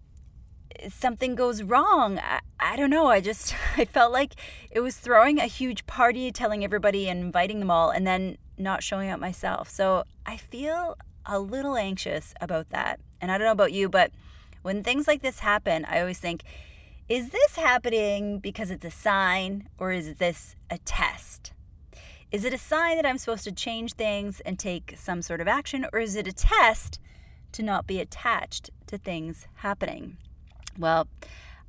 something 0.89 1.35
goes 1.35 1.63
wrong. 1.63 2.19
I, 2.19 2.39
I 2.71 2.77
don't 2.77 2.89
know. 2.89 3.07
I 3.07 3.19
just 3.19 3.53
I 3.77 3.83
felt 3.83 4.13
like 4.13 4.35
it 4.71 4.79
was 4.79 4.95
throwing 4.95 5.39
a 5.39 5.45
huge 5.45 5.85
party, 5.87 6.31
telling 6.31 6.63
everybody 6.63 7.09
and 7.09 7.19
inviting 7.19 7.59
them 7.59 7.69
all, 7.69 7.89
and 7.89 8.07
then 8.07 8.37
not 8.57 8.81
showing 8.81 9.09
up 9.09 9.19
myself. 9.19 9.67
So 9.69 10.05
I 10.25 10.37
feel 10.37 10.97
a 11.25 11.37
little 11.37 11.75
anxious 11.75 12.33
about 12.39 12.69
that. 12.69 13.01
And 13.19 13.29
I 13.29 13.37
don't 13.37 13.45
know 13.45 13.51
about 13.51 13.73
you, 13.73 13.89
but 13.89 14.11
when 14.61 14.83
things 14.83 15.05
like 15.05 15.21
this 15.21 15.39
happen, 15.39 15.83
I 15.83 15.99
always 15.99 16.19
think, 16.19 16.43
is 17.09 17.31
this 17.31 17.57
happening 17.57 18.39
because 18.39 18.71
it's 18.71 18.85
a 18.85 18.91
sign 18.91 19.67
or 19.77 19.91
is 19.91 20.15
this 20.15 20.55
a 20.69 20.77
test? 20.77 21.51
Is 22.31 22.45
it 22.45 22.53
a 22.53 22.57
sign 22.57 22.95
that 22.95 23.05
I'm 23.05 23.17
supposed 23.17 23.43
to 23.43 23.51
change 23.51 23.95
things 23.95 24.39
and 24.45 24.57
take 24.57 24.93
some 24.97 25.21
sort 25.21 25.41
of 25.41 25.47
action, 25.49 25.85
or 25.91 25.99
is 25.99 26.15
it 26.15 26.25
a 26.25 26.31
test 26.31 27.01
to 27.51 27.63
not 27.63 27.85
be 27.85 27.99
attached 27.99 28.69
to 28.87 28.97
things 28.97 29.49
happening? 29.55 30.15
Well, 30.79 31.09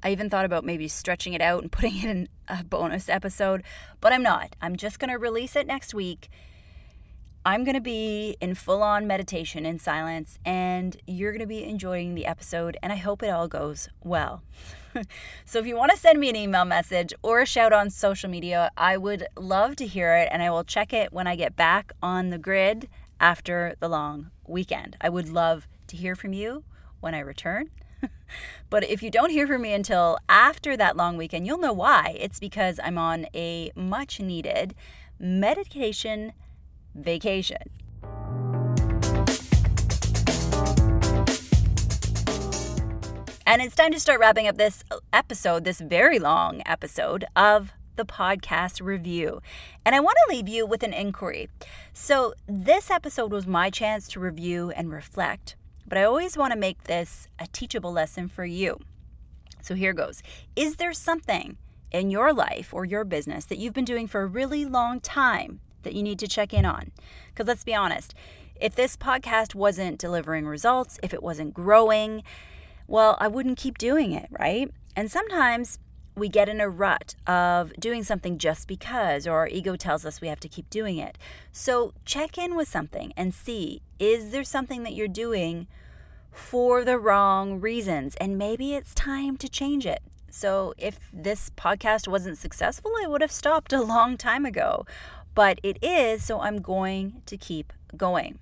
I 0.03 0.11
even 0.11 0.29
thought 0.29 0.45
about 0.45 0.65
maybe 0.65 0.89
stretching 0.89 1.33
it 1.33 1.41
out 1.41 1.63
and 1.63 1.73
putting 1.73 1.97
it 1.97 2.05
in 2.05 2.29
a 2.49 2.65
bonus 2.65 3.09
episode, 3.09 3.63
but 4.01 4.13
I'm 4.13 4.23
not. 4.23 4.57
I'm 4.61 4.77
just 4.77 4.99
going 4.99 5.11
to 5.11 5.19
release 5.19 5.57
it 5.57 5.67
next 5.67 5.95
week. 5.95 6.29
I'm 7.45 7.65
going 7.65 7.75
to 7.75 7.81
be 7.81 8.37
in 8.41 8.55
full 8.55 8.85
on 8.85 9.09
meditation 9.09 9.67
in 9.67 9.81
silence, 9.81 10.39
and 10.45 10.97
you're 11.09 11.33
going 11.33 11.41
to 11.41 11.47
be 11.47 11.65
enjoying 11.65 12.15
the 12.15 12.25
episode, 12.25 12.77
and 12.81 12.93
I 12.93 12.97
hope 12.97 13.21
it 13.21 13.31
all 13.31 13.49
goes 13.49 13.89
well. 14.05 14.45
so, 15.45 15.59
if 15.59 15.67
you 15.67 15.77
want 15.77 15.91
to 15.91 15.99
send 15.99 16.21
me 16.21 16.29
an 16.29 16.37
email 16.37 16.65
message 16.65 17.13
or 17.21 17.41
a 17.41 17.47
shout 17.47 17.73
on 17.73 17.91
social 17.91 18.31
media, 18.31 18.71
I 18.77 18.97
would 18.97 19.27
love 19.37 19.75
to 19.77 19.89
hear 19.89 20.15
it, 20.15 20.29
and 20.31 20.41
I 20.41 20.51
will 20.51 20.63
check 20.63 20.93
it 20.93 21.13
when 21.13 21.27
I 21.27 21.35
get 21.35 21.57
back 21.57 21.91
on 22.01 22.31
the 22.31 22.39
grid 22.39 22.89
after 23.19 23.75
the 23.81 23.89
long 23.89 24.31
weekend. 24.47 24.97
I 25.01 25.09
would 25.09 25.29
love 25.29 25.67
to 25.89 25.97
hear 25.97 26.15
from 26.15 26.33
you 26.33 26.63
when 27.01 27.13
I 27.13 27.21
return. 27.21 27.71
but 28.71 28.85
if 28.85 29.03
you 29.03 29.11
don't 29.11 29.31
hear 29.31 29.47
from 29.47 29.63
me 29.63 29.73
until 29.73 30.19
after 30.29 30.77
that 30.77 30.97
long 30.97 31.17
weekend, 31.17 31.47
you'll 31.47 31.59
know 31.59 31.73
why. 31.73 32.17
It's 32.19 32.41
because 32.41 32.79
I'm 32.83 32.99
on 32.99 33.27
a 33.35 33.73
much 33.75 34.21
needed 34.21 34.75
meditation 35.19 36.33
vacation. 36.95 37.71
And 43.45 43.61
it's 43.61 43.75
time 43.75 43.93
to 43.93 44.01
start 44.01 44.21
wrapping 44.21 44.47
up 44.47 44.57
this 44.57 44.85
episode, 45.13 45.65
this 45.65 45.81
very 45.81 46.19
long 46.19 46.63
episode 46.65 47.25
of 47.37 47.73
the 47.97 48.05
podcast 48.05 48.81
review. 48.81 49.43
And 49.85 49.95
I 49.95 50.01
want 50.01 50.17
to 50.25 50.35
leave 50.35 50.49
you 50.49 50.65
with 50.65 50.83
an 50.83 50.93
inquiry. 50.93 51.51
So, 51.93 52.35
this 52.47 52.91
episode 52.91 53.33
was 53.33 53.47
my 53.47 53.69
chance 53.69 54.09
to 54.09 54.21
review 54.21 54.71
and 54.71 54.91
reflect 54.91 55.57
but 55.93 55.99
I 55.99 56.05
always 56.05 56.39
want 56.39 56.55
to 56.55 56.59
make 56.59 56.85
this 56.85 57.29
a 57.39 57.47
teachable 57.49 57.93
lesson 57.93 58.27
for 58.27 58.47
you. 58.47 58.79
So 59.61 59.75
here 59.75 59.93
goes 59.93 60.23
Is 60.57 60.77
there 60.77 60.95
something 60.95 61.59
in 61.91 62.09
your 62.09 62.33
life 62.33 62.73
or 62.73 62.87
your 62.87 63.05
business 63.05 63.45
that 63.45 63.59
you've 63.59 63.75
been 63.75 63.85
doing 63.85 64.07
for 64.07 64.23
a 64.23 64.27
really 64.27 64.65
long 64.65 65.01
time 65.01 65.61
that 65.83 65.93
you 65.93 66.03
need 66.03 66.19
to 66.21 66.27
check 66.27 66.55
in 66.55 66.65
on? 66.65 66.93
Because 67.29 67.47
let's 67.47 67.63
be 67.63 67.75
honest, 67.75 68.15
if 68.57 68.75
this 68.75 68.97
podcast 68.97 69.55
wasn't 69.55 69.99
delivering 69.99 70.47
results, 70.47 70.99
if 71.03 71.13
it 71.13 71.23
wasn't 71.23 71.53
growing, 71.53 72.23
well, 72.87 73.19
I 73.21 73.29
wouldn't 73.29 73.59
keep 73.59 73.77
doing 73.77 74.13
it, 74.13 74.31
right? 74.31 74.71
And 74.97 75.11
sometimes 75.11 75.79
we 76.17 76.31
get 76.31 76.49
in 76.49 76.63
a 76.63 76.71
rut 76.71 77.17
of 77.27 77.75
doing 77.79 78.03
something 78.03 78.39
just 78.39 78.67
because, 78.67 79.27
or 79.27 79.37
our 79.37 79.49
ego 79.49 79.77
tells 79.77 80.07
us 80.07 80.23
we 80.23 80.29
have 80.29 80.41
to 80.41 80.49
keep 80.49 80.71
doing 80.71 80.97
it. 80.97 81.19
So 81.53 81.93
check 82.07 82.39
in 82.39 82.55
with 82.55 82.69
something 82.69 83.13
and 83.15 83.35
see 83.35 83.83
is 83.99 84.31
there 84.31 84.43
something 84.43 84.85
that 84.85 84.95
you're 84.95 85.07
doing 85.07 85.67
for 86.33 86.85
the 86.85 86.99
wrong 86.99 87.61
reasons? 87.61 88.17
And 88.17 88.39
maybe 88.39 88.75
it's 88.75 88.95
time 88.95 89.37
to 89.37 89.49
change 89.49 89.87
it. 89.87 90.03
So 90.31 90.73
if 90.79 91.09
this 91.13 91.51
podcast 91.51 92.09
wasn't 92.09 92.39
successful, 92.39 92.93
I 93.03 93.07
would 93.07 93.21
have 93.21 93.31
stopped 93.31 93.73
a 93.73 93.83
long 93.83 94.17
time 94.17 94.45
ago. 94.45 94.87
But 95.35 95.61
it 95.63 95.79
is, 95.83 96.25
so 96.25 96.41
I'm 96.41 96.61
going 96.61 97.23
to 97.27 97.37
keep 97.37 97.73
going. 97.97 98.39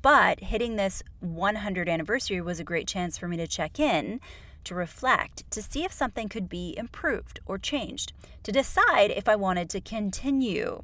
But 0.00 0.40
hitting 0.40 0.76
this 0.76 1.02
100 1.20 1.88
anniversary 1.88 2.40
was 2.40 2.58
a 2.60 2.64
great 2.64 2.88
chance 2.88 3.18
for 3.18 3.28
me 3.28 3.36
to 3.36 3.46
check 3.46 3.78
in 3.78 4.20
to 4.64 4.74
reflect, 4.74 5.50
to 5.50 5.62
see 5.62 5.84
if 5.84 5.92
something 5.92 6.28
could 6.28 6.48
be 6.48 6.74
improved 6.76 7.40
or 7.46 7.58
changed, 7.58 8.12
to 8.42 8.52
decide 8.52 9.10
if 9.10 9.28
I 9.28 9.36
wanted 9.36 9.68
to 9.70 9.80
continue. 9.80 10.82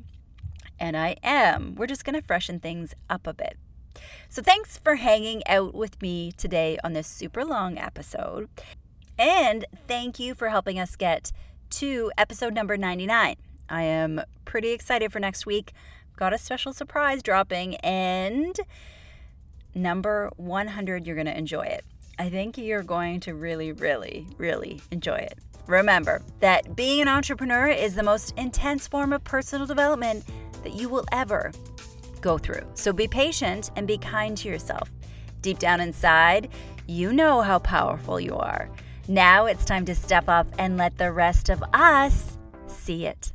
And 0.79 0.97
I 0.97 1.17
am. 1.23 1.75
We're 1.75 1.87
just 1.87 2.05
going 2.05 2.21
to 2.21 2.27
freshen 2.27 2.61
things 2.61 2.95
up 3.09 3.27
a 3.27 3.35
bit. 3.35 3.57
So, 4.29 4.43
thanks 4.43 4.79
for 4.79 4.97
hanging 4.97 5.47
out 5.47 5.75
with 5.75 6.01
me 6.03 6.33
today 6.33 6.79
on 6.85 6.93
this 6.93 7.07
super 7.07 7.45
long 7.45 7.79
episode. 7.79 8.49
And 9.19 9.65
thank 9.87 10.19
you 10.19 10.35
for 10.35 10.49
helping 10.49 10.79
us 10.79 10.95
get 10.97 11.33
to 11.71 12.13
episode 12.17 12.55
number 12.55 12.77
99. 12.77 13.37
I 13.69 13.83
am 13.83 14.23
pretty 14.45 14.71
excited 14.71 15.13
for 15.13 15.21
next 15.21 15.45
week. 15.45 15.73
Got 16.17 16.33
a 16.33 16.39
special 16.39 16.73
surprise 16.73 17.23
dropping, 17.23 17.77
and 17.77 18.59
number 19.75 20.31
100, 20.37 21.07
you're 21.07 21.17
going 21.17 21.27
to 21.27 21.37
enjoy 21.37 21.63
it. 21.63 21.85
I 22.19 22.29
think 22.29 22.59
you're 22.59 22.83
going 22.83 23.21
to 23.21 23.35
really, 23.35 23.73
really, 23.73 24.27
really 24.37 24.81
enjoy 24.91 25.17
it. 25.17 25.39
Remember 25.67 26.23
that 26.41 26.75
being 26.75 27.03
an 27.03 27.09
entrepreneur 27.09 27.69
is 27.69 27.95
the 27.95 28.03
most 28.03 28.35
intense 28.37 28.89
form 28.89 29.13
of 29.13 29.23
personal 29.23 29.67
development 29.67 30.25
that 30.65 30.75
you 30.75 30.89
will 30.89 31.05
ever 31.13 31.53
go 32.19 32.39
through. 32.39 32.63
So 32.75 32.93
be 32.93 33.09
patient 33.09 33.71
and 33.77 33.87
be 33.87 33.99
kind 33.99 34.37
to 34.39 34.49
yourself. 34.49 34.91
Deep 35.41 35.59
down 35.59 35.81
inside, 35.81 36.49
you 36.87 37.13
know 37.13 37.43
how 37.43 37.59
powerful 37.59 38.19
you 38.19 38.35
are. 38.35 38.71
Now 39.09 39.47
it's 39.47 39.65
time 39.65 39.85
to 39.87 39.95
step 39.95 40.29
up 40.29 40.47
and 40.59 40.77
let 40.77 40.99
the 40.99 41.13
rest 41.13 41.49
of 41.49 41.63
us 41.73 42.37
see 42.67 43.07
it. 43.07 43.33